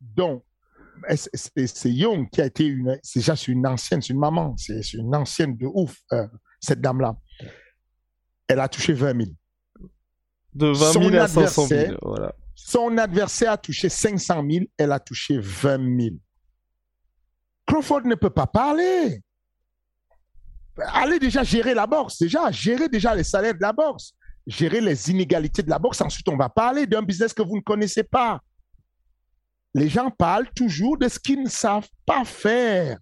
[0.01, 0.43] Donc,
[1.13, 2.97] c'est Young qui a été une.
[3.03, 6.27] C'est déjà une ancienne, c'est une maman, c'est une ancienne de ouf, euh,
[6.59, 7.17] cette dame-là.
[8.47, 9.31] Elle a touché 20 000.
[10.53, 12.33] De 20 000 à 500 000, voilà.
[12.55, 16.15] Son adversaire a touché 500 000, elle a touché 20 000.
[17.67, 19.21] Crawford ne peut pas parler.
[20.93, 24.13] Allez déjà gérer la boxe, déjà, gérer déjà les salaires de la boxe,
[24.45, 26.01] gérer les inégalités de la boxe.
[26.01, 28.41] Ensuite, on va parler d'un business que vous ne connaissez pas.
[29.73, 32.97] Les gens parlent toujours de ce qu'ils ne savent pas faire.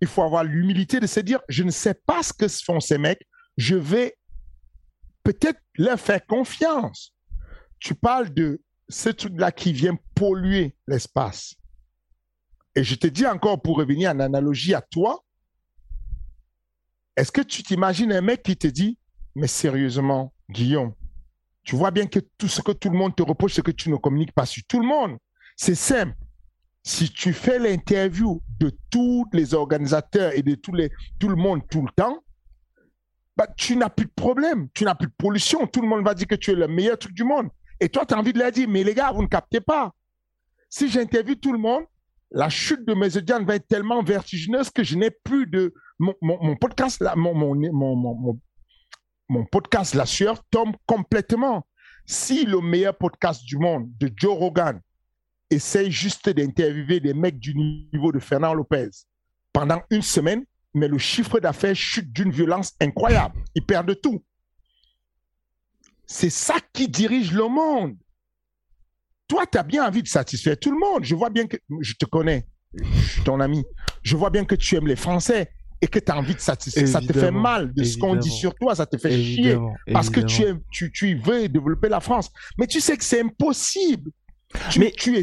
[0.00, 2.98] Il faut avoir l'humilité de se dire, je ne sais pas ce que font ces
[2.98, 4.16] mecs, je vais
[5.22, 7.14] peut-être leur faire confiance.
[7.78, 11.54] Tu parles de ce truc-là qui vient polluer l'espace.
[12.74, 15.24] Et je te dis encore pour revenir en analogie à toi,
[17.16, 18.98] est-ce que tu t'imagines un mec qui te dit,
[19.34, 20.94] mais sérieusement, Guillaume,
[21.62, 23.90] tu vois bien que tout ce que tout le monde te reproche, c'est que tu
[23.90, 25.18] ne communiques pas sur tout le monde.
[25.56, 26.14] C'est simple.
[26.82, 31.92] Si tu fais l'interview de tous les organisateurs et de tout le monde tout le
[31.94, 32.18] temps,
[33.36, 35.66] bah, tu n'as plus de problème, tu n'as plus de pollution.
[35.66, 37.48] Tout le monde va dire que tu es le meilleur truc du monde.
[37.80, 39.92] Et toi, tu as envie de leur dire, mais les gars, vous ne captez pas.
[40.68, 41.84] Si j'interviewe tout le monde,
[42.34, 46.56] la chute de mes audiences va être tellement vertigineuse que je n'ai plus de, mon,
[46.56, 47.34] podcast, mon,
[49.28, 51.66] mon, podcast, La Sueur, tombe complètement.
[52.06, 54.80] Si le meilleur podcast du monde, de Joe Rogan,
[55.50, 58.88] essaye juste d'interviewer des mecs du niveau de Fernand Lopez
[59.52, 63.38] pendant une semaine, mais le chiffre d'affaires chute d'une violence incroyable.
[63.54, 64.24] Ils perdent tout.
[66.06, 67.96] C'est ça qui dirige le monde.
[69.32, 71.04] Toi, tu as bien envie de satisfaire tout le monde.
[71.04, 73.64] Je vois bien que je te connais, je suis ton ami.
[74.02, 75.48] Je vois bien que tu aimes les Français
[75.80, 76.86] et que tu as envie de satisfaire.
[76.86, 79.56] ça te fait mal de ce qu'on dit sur toi, ça te fait chier
[79.90, 82.30] parce que tu, es, tu, tu, veux développer la France.
[82.58, 84.10] Mais tu sais que c'est impossible.
[84.78, 85.22] mais tu es.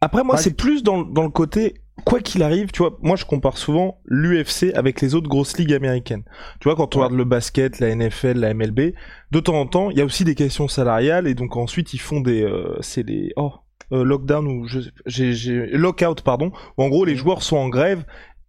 [0.00, 1.74] Après, moi, c'est plus dans, dans le côté
[2.04, 5.72] quoi qu'il arrive, tu vois, moi je compare souvent l'UFC avec les autres grosses ligues
[5.72, 6.24] américaines.
[6.60, 8.94] Tu vois, quand on regarde le basket, la NFL, la MLB,
[9.30, 12.00] de temps en temps, il y a aussi des questions salariales et donc ensuite ils
[12.00, 13.52] font des, euh, c'est des, oh,
[13.92, 14.68] euh, lockdown ou
[15.06, 18.04] j'ai, lockout pardon, où en gros les joueurs sont en grève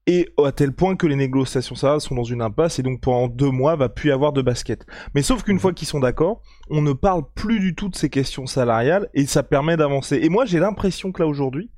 [0.07, 3.27] et à tel point que les négociations salariales sont dans une impasse et donc pendant
[3.27, 4.85] deux mois va plus y avoir de basket.
[5.15, 8.09] Mais sauf qu'une fois qu'ils sont d'accord, on ne parle plus du tout de ces
[8.09, 10.19] questions salariales et ça permet d'avancer.
[10.21, 11.71] Et moi j'ai l'impression que là aujourd'hui,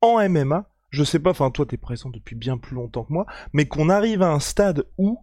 [0.00, 3.26] en MMA, je sais pas, enfin toi t'es présent depuis bien plus longtemps que moi,
[3.52, 5.18] mais qu'on arrive à un stade où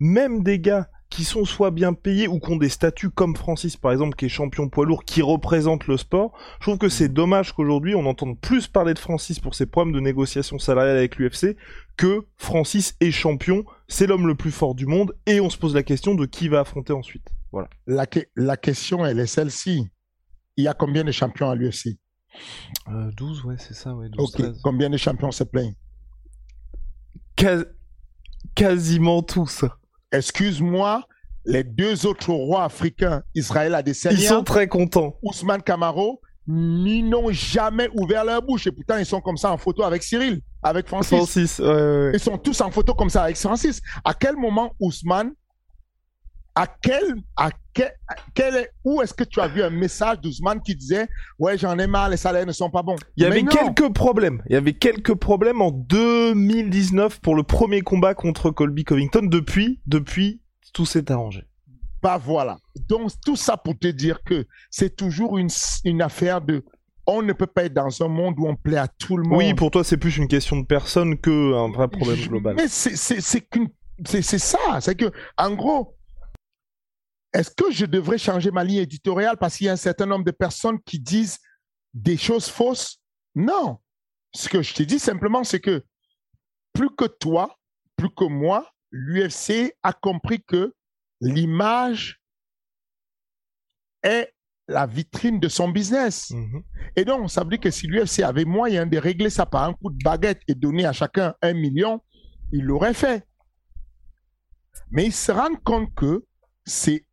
[0.00, 3.76] même des gars qui sont soit bien payés ou qui ont des statuts comme Francis
[3.76, 7.08] par exemple qui est champion poids lourd qui représente le sport, je trouve que c'est
[7.08, 11.16] dommage qu'aujourd'hui on entende plus parler de Francis pour ses problèmes de négociation salariale avec
[11.16, 11.56] l'UFC
[11.96, 15.74] que Francis est champion, c'est l'homme le plus fort du monde et on se pose
[15.74, 17.26] la question de qui va affronter ensuite.
[17.50, 17.68] Voilà.
[17.86, 18.06] La,
[18.36, 19.88] la question elle est celle-ci.
[20.56, 21.98] Il y a combien de champions à l'UFC
[23.16, 24.08] 12, euh, ouais, c'est ça, ouais.
[24.62, 25.74] Combien de champions se plaignent
[28.54, 29.64] Quasiment tous.
[30.10, 31.04] Excuse-moi,
[31.44, 34.16] les deux autres rois africains, Israël Adesanya.
[34.16, 35.16] Ils sont très contents.
[35.22, 38.66] Ousmane Camaro, ils n'ont jamais ouvert leur bouche.
[38.66, 41.16] Et pourtant, ils sont comme ça en photo avec Cyril, avec Francis.
[41.16, 43.80] Francis, ouais, Ils sont tous en photo comme ça avec Francis.
[44.04, 45.32] À quel moment Ousmane
[46.58, 47.92] à quel, à quel,
[48.34, 51.06] quel où est-ce que tu as vu un message d'Ousmane qui disait
[51.38, 54.42] ouais j'en ai marre les salaires ne sont pas bons il y avait quelques problèmes
[54.50, 59.80] il y avait quelques problèmes en 2019 pour le premier combat contre Colby Covington depuis
[59.86, 60.42] depuis
[60.72, 61.44] tout s'est arrangé
[62.02, 65.50] bah voilà donc tout ça pour te dire que c'est toujours une,
[65.84, 66.64] une affaire de
[67.06, 69.38] on ne peut pas être dans un monde où on plaît à tout le monde.
[69.38, 72.54] Oui, pour toi, c'est plus une question de personne qu'un vrai problème global.
[72.56, 73.68] Mais c'est qu'une
[74.04, 74.58] c'est ça.
[74.80, 75.97] C'est que, en gros,
[77.32, 80.24] est-ce que je devrais changer ma ligne éditoriale parce qu'il y a un certain nombre
[80.24, 81.38] de personnes qui disent
[81.92, 83.00] des choses fausses?
[83.34, 83.78] Non.
[84.34, 85.84] Ce que je te dis simplement, c'est que
[86.72, 87.56] plus que toi,
[87.96, 90.74] plus que moi, l'UFC a compris que
[91.20, 92.20] l'image
[94.02, 94.32] est
[94.68, 96.30] la vitrine de son business.
[96.30, 96.62] Mhm.
[96.96, 99.72] Et donc, ça veut dire que si l'UFC avait moyen de régler ça par un
[99.72, 102.00] coup de baguette et donner à chacun un million,
[102.52, 103.26] il l'aurait fait.
[104.90, 106.24] Mais ils se rendent compte que
[106.64, 107.07] c'est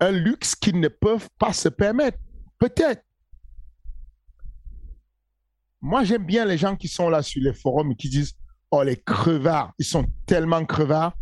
[0.00, 2.18] un luxe qu'ils ne peuvent pas se permettre.
[2.58, 3.02] Peut-être.
[5.80, 8.34] Moi, j'aime bien les gens qui sont là sur les forums et qui disent
[8.70, 11.16] Oh, les crevards, ils sont tellement crevards.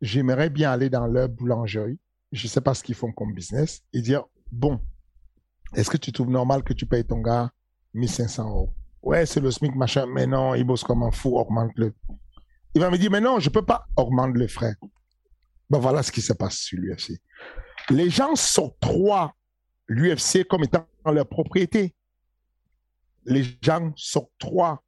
[0.00, 1.98] J'aimerais bien aller dans leur boulangerie,
[2.32, 4.80] je ne sais pas ce qu'ils font comme business, et dire Bon,
[5.74, 7.50] est-ce que tu trouves normal que tu payes ton gars
[7.94, 8.74] 1500 euros?
[9.02, 11.92] Ouais, c'est le SMIC, machin, mais non, il bosse comme un fou, augmente-le.
[12.74, 14.74] Il va me dire Mais non, je ne peux pas augmenter le frais.
[15.70, 17.20] Ben voilà ce qui se passe sur l'UFC.
[17.90, 19.34] Les gens s'octroient
[19.88, 21.94] l'UFC comme étant leur propriété.
[23.26, 24.82] Les gens s'octroient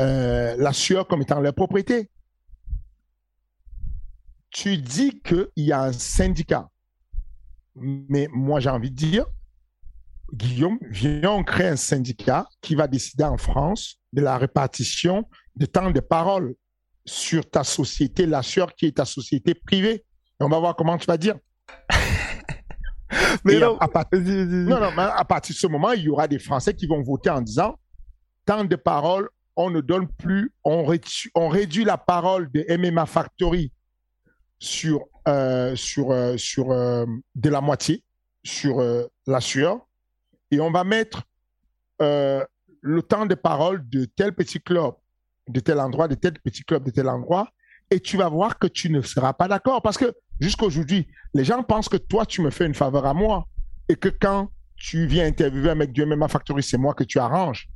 [0.00, 2.10] euh, la sueur comme étant leur propriété.
[4.50, 6.68] Tu dis qu'il y a un syndicat.
[7.74, 9.26] Mais moi, j'ai envie de dire,
[10.32, 15.90] Guillaume, viens, créer un syndicat qui va décider en France de la répartition de temps
[15.90, 16.54] de parole
[17.04, 20.04] sur ta société, la sueur qui est ta société privée.
[20.40, 21.36] Et on va voir comment tu vas dire.
[23.44, 26.38] mais non, à, non, non, mais à partir de ce moment, il y aura des
[26.38, 27.78] Français qui vont voter en disant
[28.44, 33.06] tant de paroles, on ne donne plus, on réduit, on réduit la parole de MMA
[33.06, 33.72] Factory
[34.58, 37.04] sur, euh, sur, euh, sur euh,
[37.34, 38.02] de la moitié,
[38.44, 38.82] sur
[39.26, 39.86] la sueur,
[40.50, 41.22] et on va mettre
[42.00, 44.94] le temps de parole de tel petit club,
[45.48, 47.48] de tel endroit, de tel petit club, de tel endroit,
[47.92, 49.82] et tu vas voir que tu ne seras pas d'accord.
[49.82, 53.12] Parce que jusqu'à aujourd'hui, les gens pensent que toi, tu me fais une faveur à
[53.12, 53.46] moi
[53.88, 57.18] et que quand tu viens interviewer un mec du MMA Factory, c'est moi que tu
[57.18, 57.68] arranges.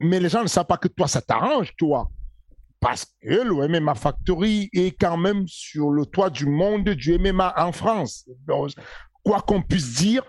[0.00, 2.10] Mais les gens ne savent pas que toi, ça t'arrange, toi.
[2.80, 7.54] Parce que le MMA Factory est quand même sur le toit du monde du MMA
[7.56, 8.28] en France.
[9.22, 10.24] quoi qu'on puisse dire,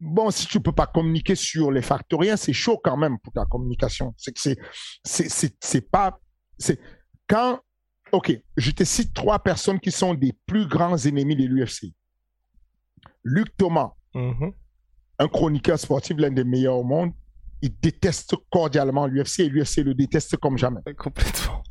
[0.00, 3.44] bon, si tu peux pas communiquer sur les factoriens, c'est chaud quand même pour ta
[3.44, 4.14] communication.
[4.16, 4.56] C'est que
[5.04, 6.18] c'est pas,
[6.58, 6.80] c'est
[7.28, 7.60] quand
[8.12, 11.94] OK, je te cite trois personnes qui sont des plus grands ennemis de l'UFC.
[13.24, 14.52] Luc Thomas, mm-hmm.
[15.18, 17.12] un chroniqueur sportif, l'un des meilleurs au monde,
[17.62, 20.80] il déteste cordialement l'UFC et l'UFC le déteste comme jamais.
[20.98, 21.62] Complètement.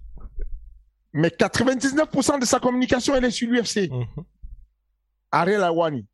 [1.14, 3.90] Mais 99% de sa communication, elle est sur l'UFC.
[3.90, 4.24] Mm-hmm.
[5.34, 6.08] Ariel Awani,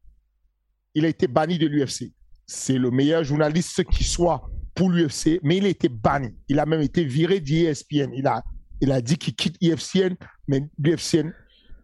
[0.94, 2.12] il a été banni de l'UFC.
[2.46, 6.36] C'est le meilleur journaliste qui soit pour l'UFC, mais il a été banni.
[6.50, 8.12] Il a même été viré d'ESPN.
[8.14, 8.44] Il a
[8.82, 10.16] il a dit qu'il quitte IFCN,
[10.48, 11.32] mais l'IFCN,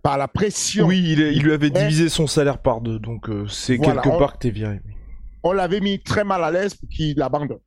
[0.02, 0.86] par la pression.
[0.88, 4.40] Oui, il, lui avait divisé son salaire par deux, donc euh, c'est quelque part que
[4.40, 4.82] t'es viré.
[5.44, 7.60] On l'avait mis très mal à l'aise pour qu'il abandonne.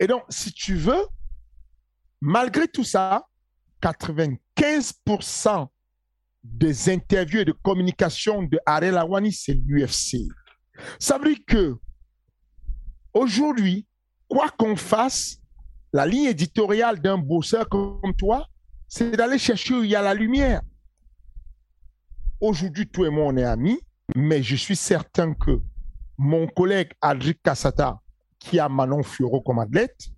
[0.00, 1.06] Et donc, si tu veux,
[2.20, 3.26] malgré tout ça,
[3.82, 5.68] 95%
[6.42, 10.18] des interviews et de communication de Ariel Awani, c'est l'UFC.
[10.98, 11.76] Ça veut dire que
[13.12, 13.86] aujourd'hui,
[14.28, 15.38] quoi qu'on fasse,
[15.94, 18.48] la ligne éditoriale d'un bosseur comme toi,
[18.88, 20.60] c'est d'aller chercher où il y a la lumière.
[22.40, 23.80] Aujourd'hui, toi et moi, on est amis,
[24.16, 25.62] mais je suis certain que
[26.18, 28.00] mon collègue Adric Cassata,
[28.40, 30.08] qui a Manon Fioro comme athlète,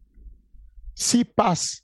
[0.95, 1.83] s'il passe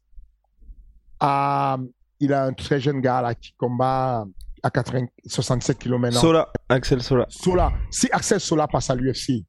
[1.21, 1.77] à.
[2.19, 4.25] Il a un très jeune gars là qui combat
[4.63, 6.19] à 80, 67 km.
[6.19, 7.27] Sola, Axel Sola.
[7.29, 7.73] Sola.
[7.91, 9.45] Si Axel Sola passe à l'UFC,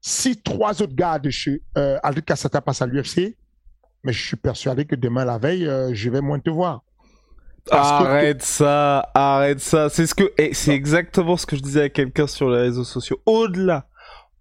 [0.00, 3.36] si trois autres gars de chez euh, Aldric Cassata passent à l'UFC,
[4.04, 6.82] mais je suis persuadé que demain la veille, euh, je vais moins te voir.
[7.70, 9.88] arrête ça, arrête ça.
[9.88, 13.20] C'est ce que, c'est exactement ce que je disais à quelqu'un sur les réseaux sociaux.
[13.26, 13.86] Au-delà,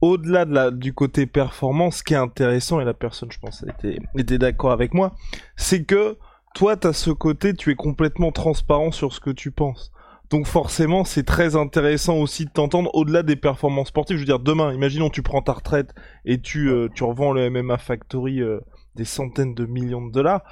[0.02, 3.64] au-delà de la, du côté performance, ce qui est intéressant et la personne, je pense,
[3.64, 5.14] était, était d'accord avec moi,
[5.58, 6.18] c'est que
[6.56, 9.92] toi, tu as ce côté, tu es complètement transparent sur ce que tu penses.
[10.30, 14.18] Donc forcément, c'est très intéressant aussi de t'entendre au-delà des performances sportives.
[14.18, 15.94] Je veux dire, demain, imaginons tu prends ta retraite
[16.26, 18.60] et tu, euh, tu revends le MMA Factory euh,
[18.96, 20.44] des centaines de millions de dollars.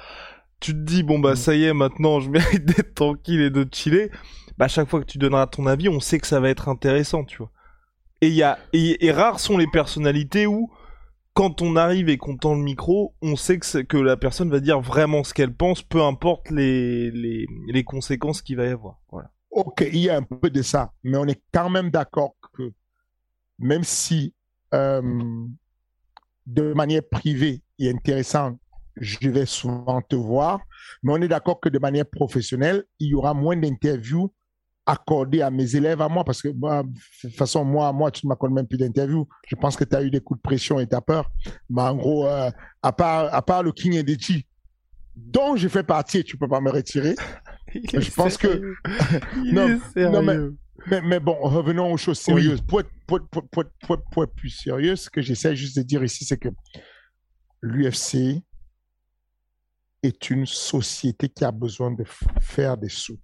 [0.60, 3.66] tu te dis, bon bah ça y est, maintenant je mérite d'être tranquille et de
[3.70, 4.10] chiller,
[4.56, 6.68] bah à chaque fois que tu donneras ton avis, on sait que ça va être
[6.68, 7.50] intéressant, tu vois.
[8.20, 10.72] Et, y a, et, rares sont les personnalités où,
[11.34, 14.58] quand on arrive et qu'on tend le micro, on sait que, que la personne va
[14.58, 18.98] dire vraiment ce qu'elle pense, peu importe les, les, les conséquences qu'il va y avoir.
[19.12, 19.30] Voilà.
[19.52, 22.72] Ok, il y a un peu de ça, mais on est quand même d'accord que
[23.58, 24.34] même si
[24.74, 25.46] euh,
[26.48, 28.58] de manière privée et intéressante,
[28.96, 30.60] je vais souvent te voir,
[31.02, 34.32] mais on est d'accord que de manière professionnelle, il y aura moins d'interviews
[34.86, 36.88] accordées à mes élèves, à moi, parce que bah, de
[37.20, 39.28] toute façon, moi, moi, tu ne m'accordes même plus d'interviews.
[39.46, 41.30] Je pense que tu as eu des coups de pression et tu as peur.
[41.68, 42.50] Mais en gros, euh,
[42.82, 44.46] à, part, à part le King Edechi,
[45.14, 47.14] dont je fais partie et tu peux pas me retirer,
[47.74, 48.74] je pense que...
[49.52, 50.38] non, non, mais
[50.86, 52.62] mais, bon, revenons aux choses sérieuses.
[52.62, 52.90] Pour, être,
[54.26, 56.48] plus sérieux, ce que j'essaie juste de dire ici, c'est que
[57.62, 58.42] l'UFC
[60.02, 62.04] est une société qui a besoin de
[62.40, 63.18] faire des sous.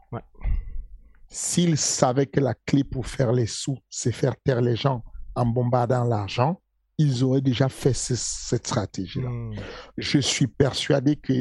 [1.28, 5.02] S'ils savaient que la clé pour faire les sous, c'est faire taire les gens
[5.34, 6.60] en bombardant l'argent,
[6.98, 9.28] ils auraient déjà fait cette stratégie-là.
[9.28, 9.54] Hmm.
[9.96, 11.32] Je suis persuadé que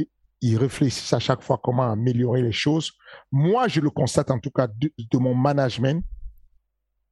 [0.41, 2.91] ils réfléchissent à chaque fois comment améliorer les choses.
[3.32, 6.04] Moi, je le constate en tout cas de, mon management.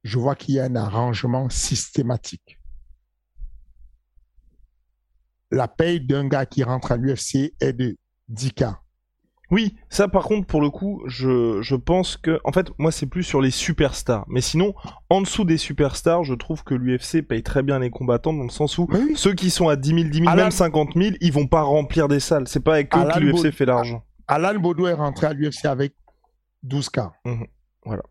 [0.02, 2.58] Je vois qu'il y a un arrangement systématique.
[5.50, 7.96] La paye d'un gars qui rentre à l'UFC est de
[8.32, 8.74] 10K.
[9.52, 12.40] Oui, ça par contre, pour le coup, je, je pense que.
[12.44, 14.24] En fait, moi, c'est plus sur les superstars.
[14.28, 14.74] Mais sinon,
[15.10, 18.48] en dessous des superstars, je trouve que l'UFC paye très bien les combattants dans le
[18.48, 21.46] sens où ceux qui sont à 10 000, 10 000, même 50 000, ils vont
[21.46, 22.48] pas remplir des salles.
[22.48, 24.02] C'est pas avec eux que l'UFC fait l'argent.
[24.26, 25.94] Alan Baudou est rentré à l'UFC avec
[26.66, 27.10] 12K.
[27.26, 27.46] Mhm.
[27.84, 28.02] Voilà.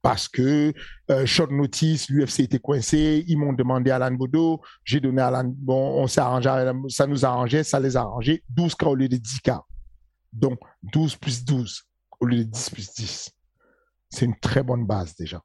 [0.00, 0.72] Parce que
[1.10, 6.00] euh, short notice, l'UFC était coincé, ils m'ont demandé Alan Bodo, j'ai donné Alan, bon,
[6.00, 6.48] on s'est arrangé,
[6.88, 9.60] ça nous arrangeait, ça les a arrangés, 12K au lieu de 10K.
[10.32, 10.60] Donc,
[10.92, 11.82] 12 plus 12
[12.20, 13.30] au lieu de 10 plus 10.
[14.10, 15.42] C'est une très bonne base déjà.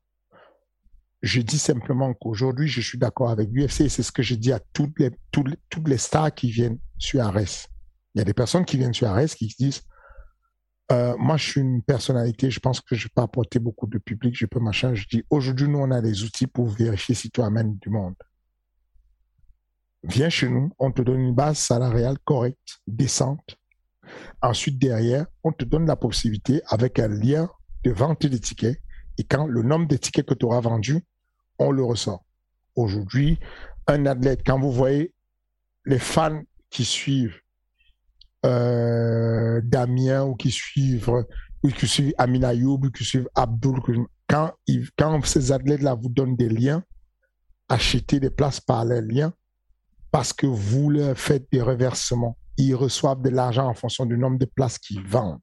[1.22, 4.60] Je dis simplement qu'aujourd'hui, je suis d'accord avec l'UFC c'est ce que je dis à
[4.74, 7.70] toutes les, toutes les, stars qui viennent sur Ares.
[8.14, 9.84] Il y a des personnes qui viennent sur Ares qui disent
[10.92, 14.36] euh, moi, je suis une personnalité, je pense que je peux apporter beaucoup de public,
[14.38, 14.94] je peux machin.
[14.94, 18.16] Je dis, aujourd'hui, nous, on a des outils pour vérifier si tu amènes du monde.
[20.04, 23.58] Viens chez nous, on te donne une base salariale correcte, décente,
[24.42, 27.50] Ensuite, derrière, on te donne la possibilité avec un lien
[27.84, 28.80] de vente des tickets.
[29.18, 31.06] Et quand le nombre de tickets que tu auras vendus,
[31.60, 32.24] on le ressort.
[32.76, 33.40] Aujourd'hui,
[33.88, 35.14] un athlète, quand vous voyez
[35.86, 37.40] les fans qui suivent
[38.46, 41.26] euh, Damien ou qui suivent
[41.64, 43.80] ou qui suivent Amina Youb ou qui suivent Abdul,
[44.28, 44.52] quand,
[44.98, 46.84] quand ces athlètes-là vous donnent des liens,
[47.70, 49.34] achetez des places par les liens
[50.12, 54.38] parce que vous leur faites des reversements ils reçoivent de l'argent en fonction du nombre
[54.38, 55.40] de places qu'ils vendent.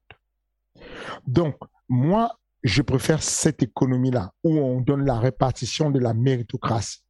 [1.27, 1.55] Donc,
[1.89, 7.03] moi, je préfère cette économie-là où on donne la répartition de la méritocratie.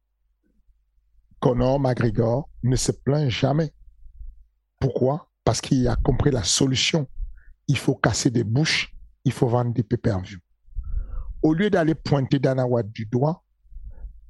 [1.40, 3.72] Conor McGregor ne se plaint jamais.
[4.78, 5.28] Pourquoi?
[5.44, 7.08] Parce qu'il a compris la solution.
[7.68, 10.38] Il faut casser des bouches, il faut vendre des pay-per-view.
[11.42, 13.42] Au lieu d'aller pointer Dana du doigt,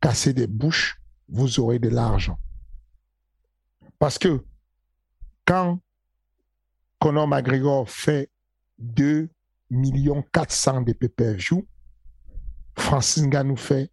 [0.01, 2.39] casser des bouches, vous aurez de l'argent.
[3.99, 4.45] Parce que
[5.45, 5.79] quand
[6.99, 8.31] Conor McGregor fait
[8.79, 9.29] 2
[9.71, 11.67] millions 400 de pay-per-view,
[12.77, 13.91] Francis Ngannou fait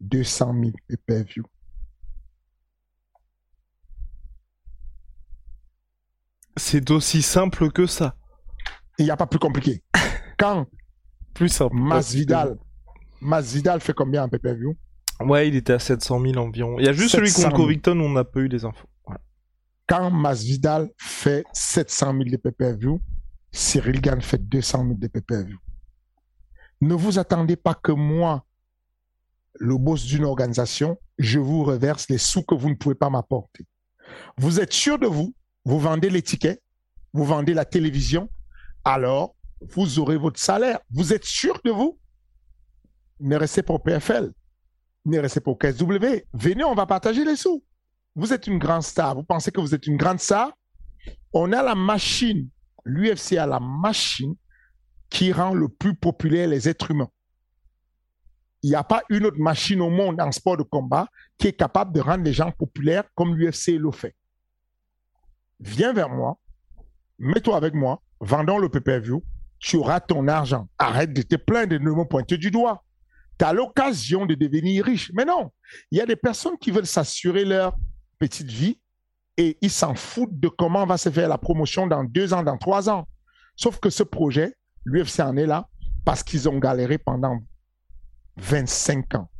[0.00, 1.44] 200 000 pay-per-view.
[6.58, 8.14] C'est aussi simple que ça.
[8.98, 9.82] Il n'y a pas plus compliqué.
[10.38, 10.66] Quand
[11.34, 11.76] plus simple.
[11.76, 12.58] Masvidal,
[13.20, 14.76] Masvidal fait combien en pay-per-view?
[15.20, 16.78] Ouais, il était à 700 000 environ.
[16.78, 18.88] Il y a juste celui contre Covington où on n'a pas eu des infos
[19.88, 23.00] quand Masvidal fait 700 000 de pay-per-view,
[23.50, 25.58] Cyril Gann fait 200 000 de pay-per-view.
[26.82, 28.44] Ne vous attendez pas que moi,
[29.54, 33.64] le boss d'une organisation, je vous reverse les sous que vous ne pouvez pas m'apporter.
[34.36, 35.34] Vous êtes sûr de vous,
[35.68, 36.62] vous vendez les tickets,
[37.12, 38.28] vous vendez la télévision,
[38.84, 40.80] alors vous aurez votre salaire.
[40.90, 41.98] Vous êtes sûr de vous?
[43.20, 44.32] Ne restez pas au PFL,
[45.04, 46.24] ne restez pas au KSW.
[46.32, 47.62] Venez, on va partager les sous
[48.18, 50.50] vous êtes une grande star, vous pensez que vous êtes une grande star,
[51.32, 52.48] on a la machine,
[52.84, 54.34] l'UFC a la machine
[55.08, 57.10] qui rend le plus populaire les êtres humains.
[58.64, 61.06] Il n'y a pas une autre machine au monde en sport de combat
[61.38, 64.16] qui est capable de rendre les gens populaires comme l'UFC le fait.
[65.60, 66.38] Viens vers moi,
[67.18, 69.24] mets-toi avec moi, vendons le pay-per-view,
[69.58, 70.68] tu auras ton argent.
[70.78, 72.84] Arrête de te plaindre de me pointer du doigt.
[73.38, 75.10] Tu as l'occasion de devenir riche.
[75.14, 75.50] Mais non,
[75.90, 77.76] il y a des personnes qui veulent s'assurer leur
[78.18, 78.80] petite vie
[79.36, 82.58] et ils s'en foutent de comment va se faire la promotion dans deux ans, dans
[82.58, 83.06] trois ans.
[83.56, 84.54] Sauf que ce projet,
[84.84, 85.68] l'UFC en est là
[86.04, 87.38] parce qu'ils ont galéré pendant
[88.36, 89.30] 25 ans.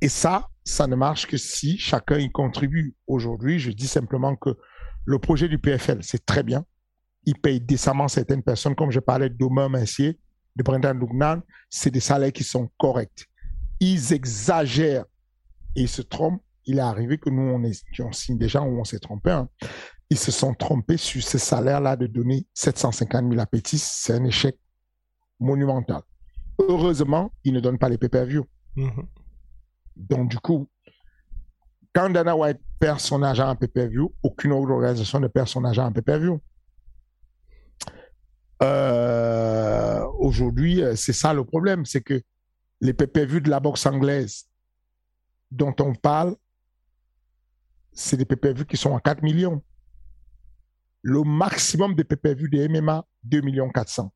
[0.00, 2.94] Et ça, ça ne marche que si chacun y contribue.
[3.06, 4.50] Aujourd'hui, je dis simplement que
[5.04, 6.64] le projet du PFL, c'est très bien.
[7.24, 10.18] Il paye décemment certaines personnes, comme je parlais d'Omer Messier,
[10.56, 13.26] de Brendan Lugnan, c'est des salaires qui sont corrects.
[13.78, 15.04] Ils exagèrent
[15.76, 16.42] et ils se trompent.
[16.66, 19.30] Il est arrivé que nous, on, est, on signe déjà où on s'est trompé.
[19.30, 19.48] Hein.
[20.10, 23.78] Ils se sont trompés sur ces salaires-là de donner 750 000 appétits.
[23.78, 24.58] C'est un échec
[25.38, 26.02] monumental.
[26.58, 28.44] Heureusement, ils ne donnent pas les pay-per-view.
[28.76, 29.06] Mm-hmm.
[29.96, 30.68] Donc, du coup,
[31.92, 35.86] quand Dana White perd son argent en pay-per-view, aucune autre organisation ne perd son argent
[35.86, 36.40] en pay-per-view.
[38.62, 42.22] Euh, aujourd'hui, euh, c'est ça le problème, c'est que
[42.80, 44.46] les pay-per-view de la boxe anglaise
[45.50, 46.36] dont on parle,
[47.92, 49.62] c'est des pay-per-view qui sont à 4 millions.
[51.02, 54.12] Le maximum des pay-per-view des MMA, 2 millions 400.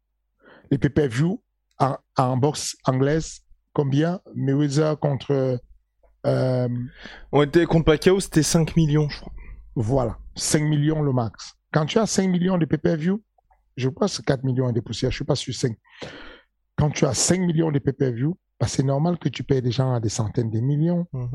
[0.70, 1.42] Les pay-per-view
[1.78, 3.43] en, en boxe anglaise,
[3.74, 5.60] combien Mayweather contre
[6.24, 6.68] euh,
[7.32, 9.32] On était contre Pacquiao, c'était 5 millions, je crois.
[9.76, 11.54] Voilà, 5 millions le max.
[11.72, 13.22] Quand tu as 5 millions de pay-per-view,
[13.76, 15.76] je pense 4 millions de poussières, je ne suis pas sûr 5.
[16.76, 19.92] Quand tu as 5 millions de pay-per-view, bah, c'est normal que tu payes des gens
[19.92, 21.06] à des centaines de millions.
[21.12, 21.30] Mhm.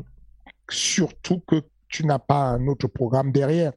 [0.70, 3.72] Surtout que tu n'as pas un autre programme derrière.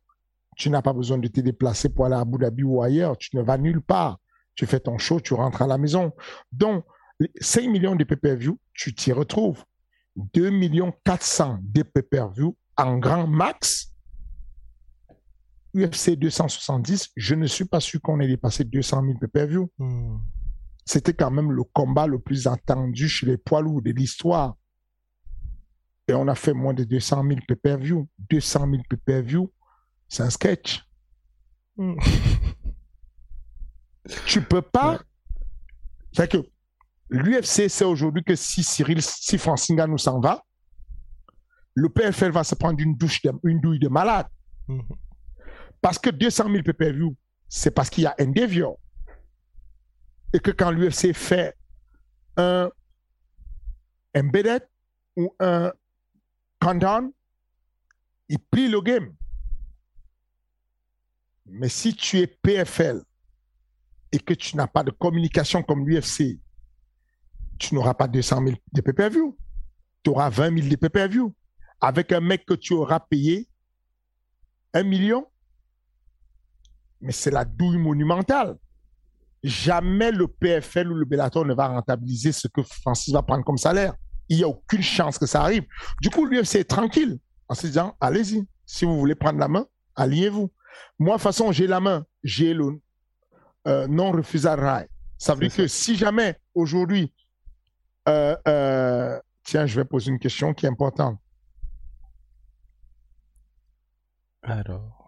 [0.56, 3.18] Tu n'as pas besoin de te déplacer pour aller à Abu Dhabi ou ailleurs.
[3.18, 4.20] Tu ne vas nulle part.
[4.56, 6.14] Tu fais ton show, tu rentres à la maison.
[6.52, 6.86] Donc,
[7.40, 9.64] 5 millions de pay-per-view, tu t'y retrouves.
[10.16, 13.92] 2 millions 400 de pay-per-view en grand max.
[15.76, 19.72] UFC 270, je ne suis pas sûr qu'on ait dépassé 200 000 pay-per-view.
[19.80, 20.18] Hmm.
[20.86, 24.56] C'était quand même le combat le plus attendu chez les poids lourds de l'histoire.
[26.08, 28.08] Et on a fait moins de 200 000 pay-per-view.
[28.30, 29.52] 200 000 pay-per-view,
[30.08, 30.84] c'est un sketch.
[31.76, 31.96] Hmm.
[34.28, 35.02] tu peux pas.
[36.12, 36.38] C'est que
[37.10, 40.44] L'UFC sait aujourd'hui que si Cyril, si Francine nous s'en va,
[41.76, 44.28] le PFL va se prendre une, douche une douille de malade.
[44.68, 44.84] Mhm.
[45.82, 47.16] Parce que 200 000 pay-per-view,
[47.50, 48.78] c'est parce qu'il y a un déviant.
[50.34, 51.56] Et que quand l'UFC fait
[52.38, 52.70] un
[54.16, 54.68] embedded
[55.16, 55.72] ou un
[56.60, 57.12] countdown,
[58.30, 59.14] il plie le game.
[61.46, 63.02] Mais si tu es PFL
[64.12, 66.40] et que tu n'as pas de communication comme l'UFC,
[67.58, 69.38] tu n'auras pas 200 000 de pay-per-view.
[70.04, 71.34] Tu auras 20 000 de pay-per-view.
[71.82, 73.50] Avec un mec que tu auras payé
[74.74, 75.26] un million.
[77.02, 78.58] Mais c'est la douille monumentale.
[79.44, 83.58] Jamais le PFL ou le Bellator ne va rentabiliser ce que Francis va prendre comme
[83.58, 83.94] salaire.
[84.30, 85.66] Il n'y a aucune chance que ça arrive.
[86.02, 88.48] Du coup, l'UFC est tranquille en se disant, allez-y.
[88.66, 90.52] Si vous voulez prendre la main, alliez-vous.
[90.98, 92.06] Moi, de toute façon, j'ai la main.
[92.24, 92.80] J'ai le
[93.68, 94.88] euh, non refusable
[95.18, 97.14] Ça veut dire que si jamais aujourd'hui
[98.08, 101.20] euh, euh, tiens, je vais poser une question qui est importante.
[104.42, 105.00] Alors.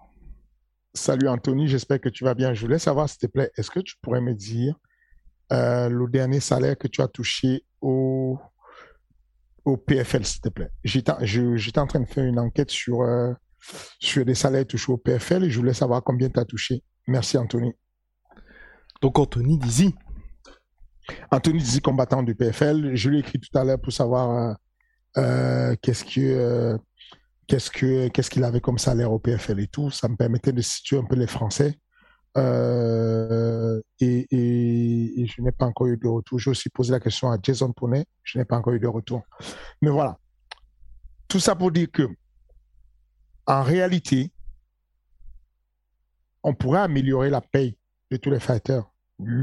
[0.93, 2.53] Salut Anthony, j'espère que tu vas bien.
[2.53, 4.75] Je voulais savoir, s'il te plaît, est-ce que tu pourrais me dire
[5.51, 8.39] euh, le dernier salaire que tu as touché au,
[9.65, 10.71] au PFL, s'il te plaît?
[10.85, 13.05] J'étais en train de faire une enquête sur,
[13.99, 16.81] sur les salaires touchés au PFL et je voulais savoir combien tu as touché.
[17.07, 17.73] Merci Anthony.
[19.01, 19.93] Donc Anthony Dizzy.
[21.31, 22.95] Anthony dit combattant du PFL.
[22.95, 24.53] Je l'ai écrit tout à l'heure pour savoir euh,
[25.17, 26.79] euh, qu'est-ce que
[27.85, 29.91] euh, qu'il avait comme salaire au PFL et tout.
[29.91, 31.79] Ça me permettait de situer un peu les Français.
[32.37, 36.37] Et, et, je n'ai pas encore eu de retour.
[36.37, 38.05] J'ai aussi posé la question à Jason Poney.
[38.23, 39.21] Je n'ai pas encore eu de retour.
[39.81, 40.17] Mais voilà.
[41.27, 42.07] Tout ça pour dire que,
[43.47, 44.31] en réalité,
[46.43, 47.77] on pourrait améliorer la paye
[48.11, 48.83] de tous les fighters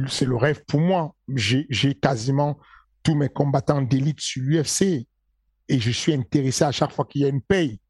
[0.09, 1.15] c'est le rêve pour moi.
[1.35, 2.59] J'ai quasiment
[3.03, 5.07] tous mes combattants d'élite sur l'UFC
[5.69, 7.81] et je suis intéressé à chaque fois qu'il y a une paye.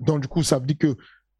[0.00, 0.96] Donc, du coup, ça veut dire que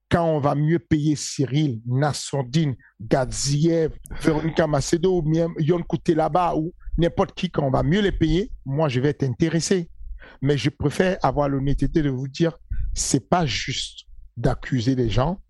[0.09, 3.93] quand on va mieux payer Cyril, Nassourdine, Gadziev,
[4.23, 5.23] Véronica Macedo,
[5.59, 9.11] Yon Kouté là-bas ou n'importe qui, quand on va mieux les payer, moi, je vais
[9.11, 9.91] être intéressé.
[10.41, 12.57] Mais je préfère avoir l'honnêteté de vous dire,
[12.95, 14.07] c'est pas juste
[14.37, 15.43] d'accuser les gens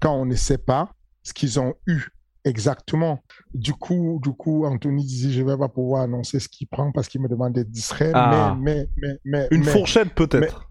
[0.00, 2.08] quand on ne sait pas ce qu'ils ont eu
[2.44, 3.22] Exactement.
[3.52, 7.08] Du coup, du coup, Anthony disait, je vais pas pouvoir annoncer ce qu'il prend parce
[7.08, 8.12] qu'il me demande d'être discret.
[8.14, 8.56] Ah.
[8.58, 10.70] Mais, mais, mais, une fourchette peut-être.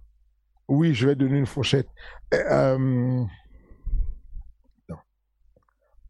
[0.67, 1.87] Oui, je vais donner une fourchette.
[2.33, 3.23] Euh...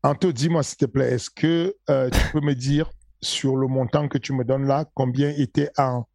[0.02, 2.90] Anto, dis-moi s'il te plaît, est-ce que euh, tu peux me dire
[3.22, 6.06] sur le montant que tu me donnes là, combien était en,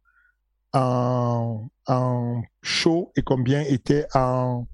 [0.73, 4.67] en, en show et combien était en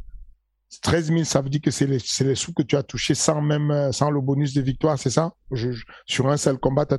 [0.80, 3.41] 13 000, ça veut dire que c'est les, les, sous que tu as touché sans
[3.41, 5.34] même euh, sans le bonus de victoire, c'est ça?
[5.51, 6.95] Je, je, Sur un seul combat, tu?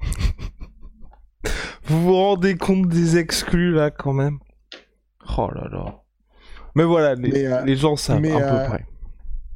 [0.00, 0.06] As
[1.84, 4.38] Vous vous rendez compte des exclus là quand même?
[5.36, 6.02] Oh là là.
[6.74, 8.86] Mais voilà, les, mais, euh, les gens savent mais, à peu euh, près.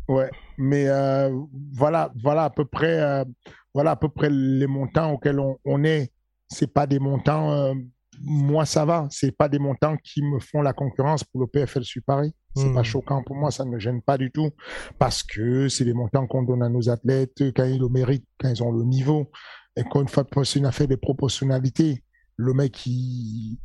[0.08, 1.30] Ouais, mais euh,
[1.72, 3.24] voilà, voilà à peu près,
[3.72, 6.12] voilà à peu près les montants auxquels on, on est.
[6.48, 7.74] C'est pas des montants.
[8.20, 9.08] Moi, ça va.
[9.10, 12.34] C'est pas des montants qui me font la concurrence pour le PFL sur Paris.
[12.56, 12.74] C'est mmh.
[12.74, 13.50] pas choquant pour moi.
[13.50, 14.50] Ça ne me gêne pas du tout
[14.98, 18.48] parce que c'est des montants qu'on donne à nos athlètes quand ils le méritent, quand
[18.48, 19.30] ils ont le niveau.
[19.76, 22.02] Et encore une fois, c'est une affaire de proportionnalité.
[22.36, 23.58] Le mec, il,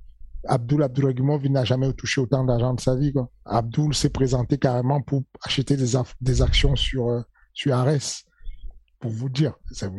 [0.47, 3.13] Abdul Abduragimov n'a jamais touché autant d'argent de sa vie.
[3.13, 3.29] Quoi.
[3.45, 7.21] Abdul s'est présenté carrément pour acheter des, des actions sur, euh,
[7.53, 8.23] sur Ares.
[8.99, 9.55] Pour vous dire,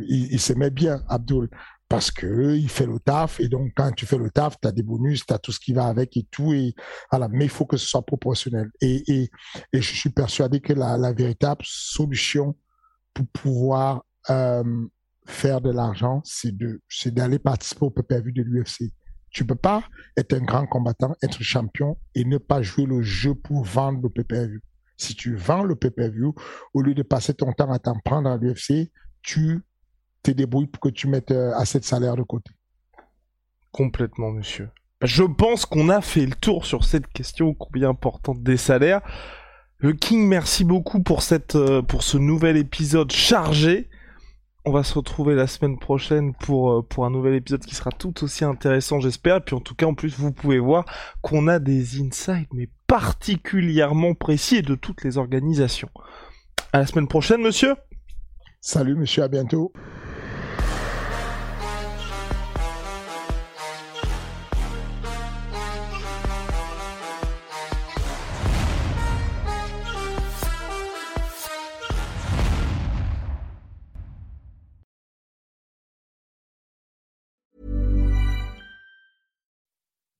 [0.08, 1.48] il, il s'aimait bien, Abdul,
[1.92, 3.38] parce que il fait le taf.
[3.38, 5.60] Et donc, quand tu fais le taf, tu as des bonus, tu as tout ce
[5.60, 6.54] qui va avec et tout.
[6.54, 6.74] Et,
[7.10, 7.28] voilà.
[7.28, 8.70] Mais il faut que ce soit proportionnel.
[8.80, 9.28] Et,
[9.74, 12.56] je suis persuadé que la, véritable solution
[13.12, 14.86] pour pouvoir euh,
[15.26, 16.56] faire de l'argent, c'est
[17.12, 18.90] d'aller participer au PPV de l'UFC
[19.30, 19.82] tu peux pas
[20.18, 24.10] être un grand combattant, être champion et ne pas jouer le jeu pour vendre le
[24.10, 24.60] pay-per-view.
[24.98, 26.34] Si tu vends le pay-per-view,
[26.74, 29.62] au lieu de passer ton temps à t'en prendre à l'UFC, tu
[30.22, 32.50] te débrouilles pour que tu mettes euh, assez de salaire de côté.
[33.72, 34.70] Complètement, monsieur.
[35.02, 39.00] Je pense qu'on a fait le tour sur cette question combien importante des salaires.
[39.78, 43.88] Le King, merci beaucoup pour cette euh, pour ce nouvel épisode chargé.
[44.64, 47.90] On va se retrouver la semaine prochaine pour, euh, pour un nouvel épisode qui sera
[47.90, 49.38] tout aussi intéressant, j'espère.
[49.38, 50.84] Et puis en tout cas, en plus, vous pouvez voir
[51.20, 55.90] qu'on a des insights, mais particulièrement précis de toutes les organisations.
[56.72, 57.74] À la semaine prochaine, monsieur.
[58.60, 59.72] Salut, monsieur, à bientôt.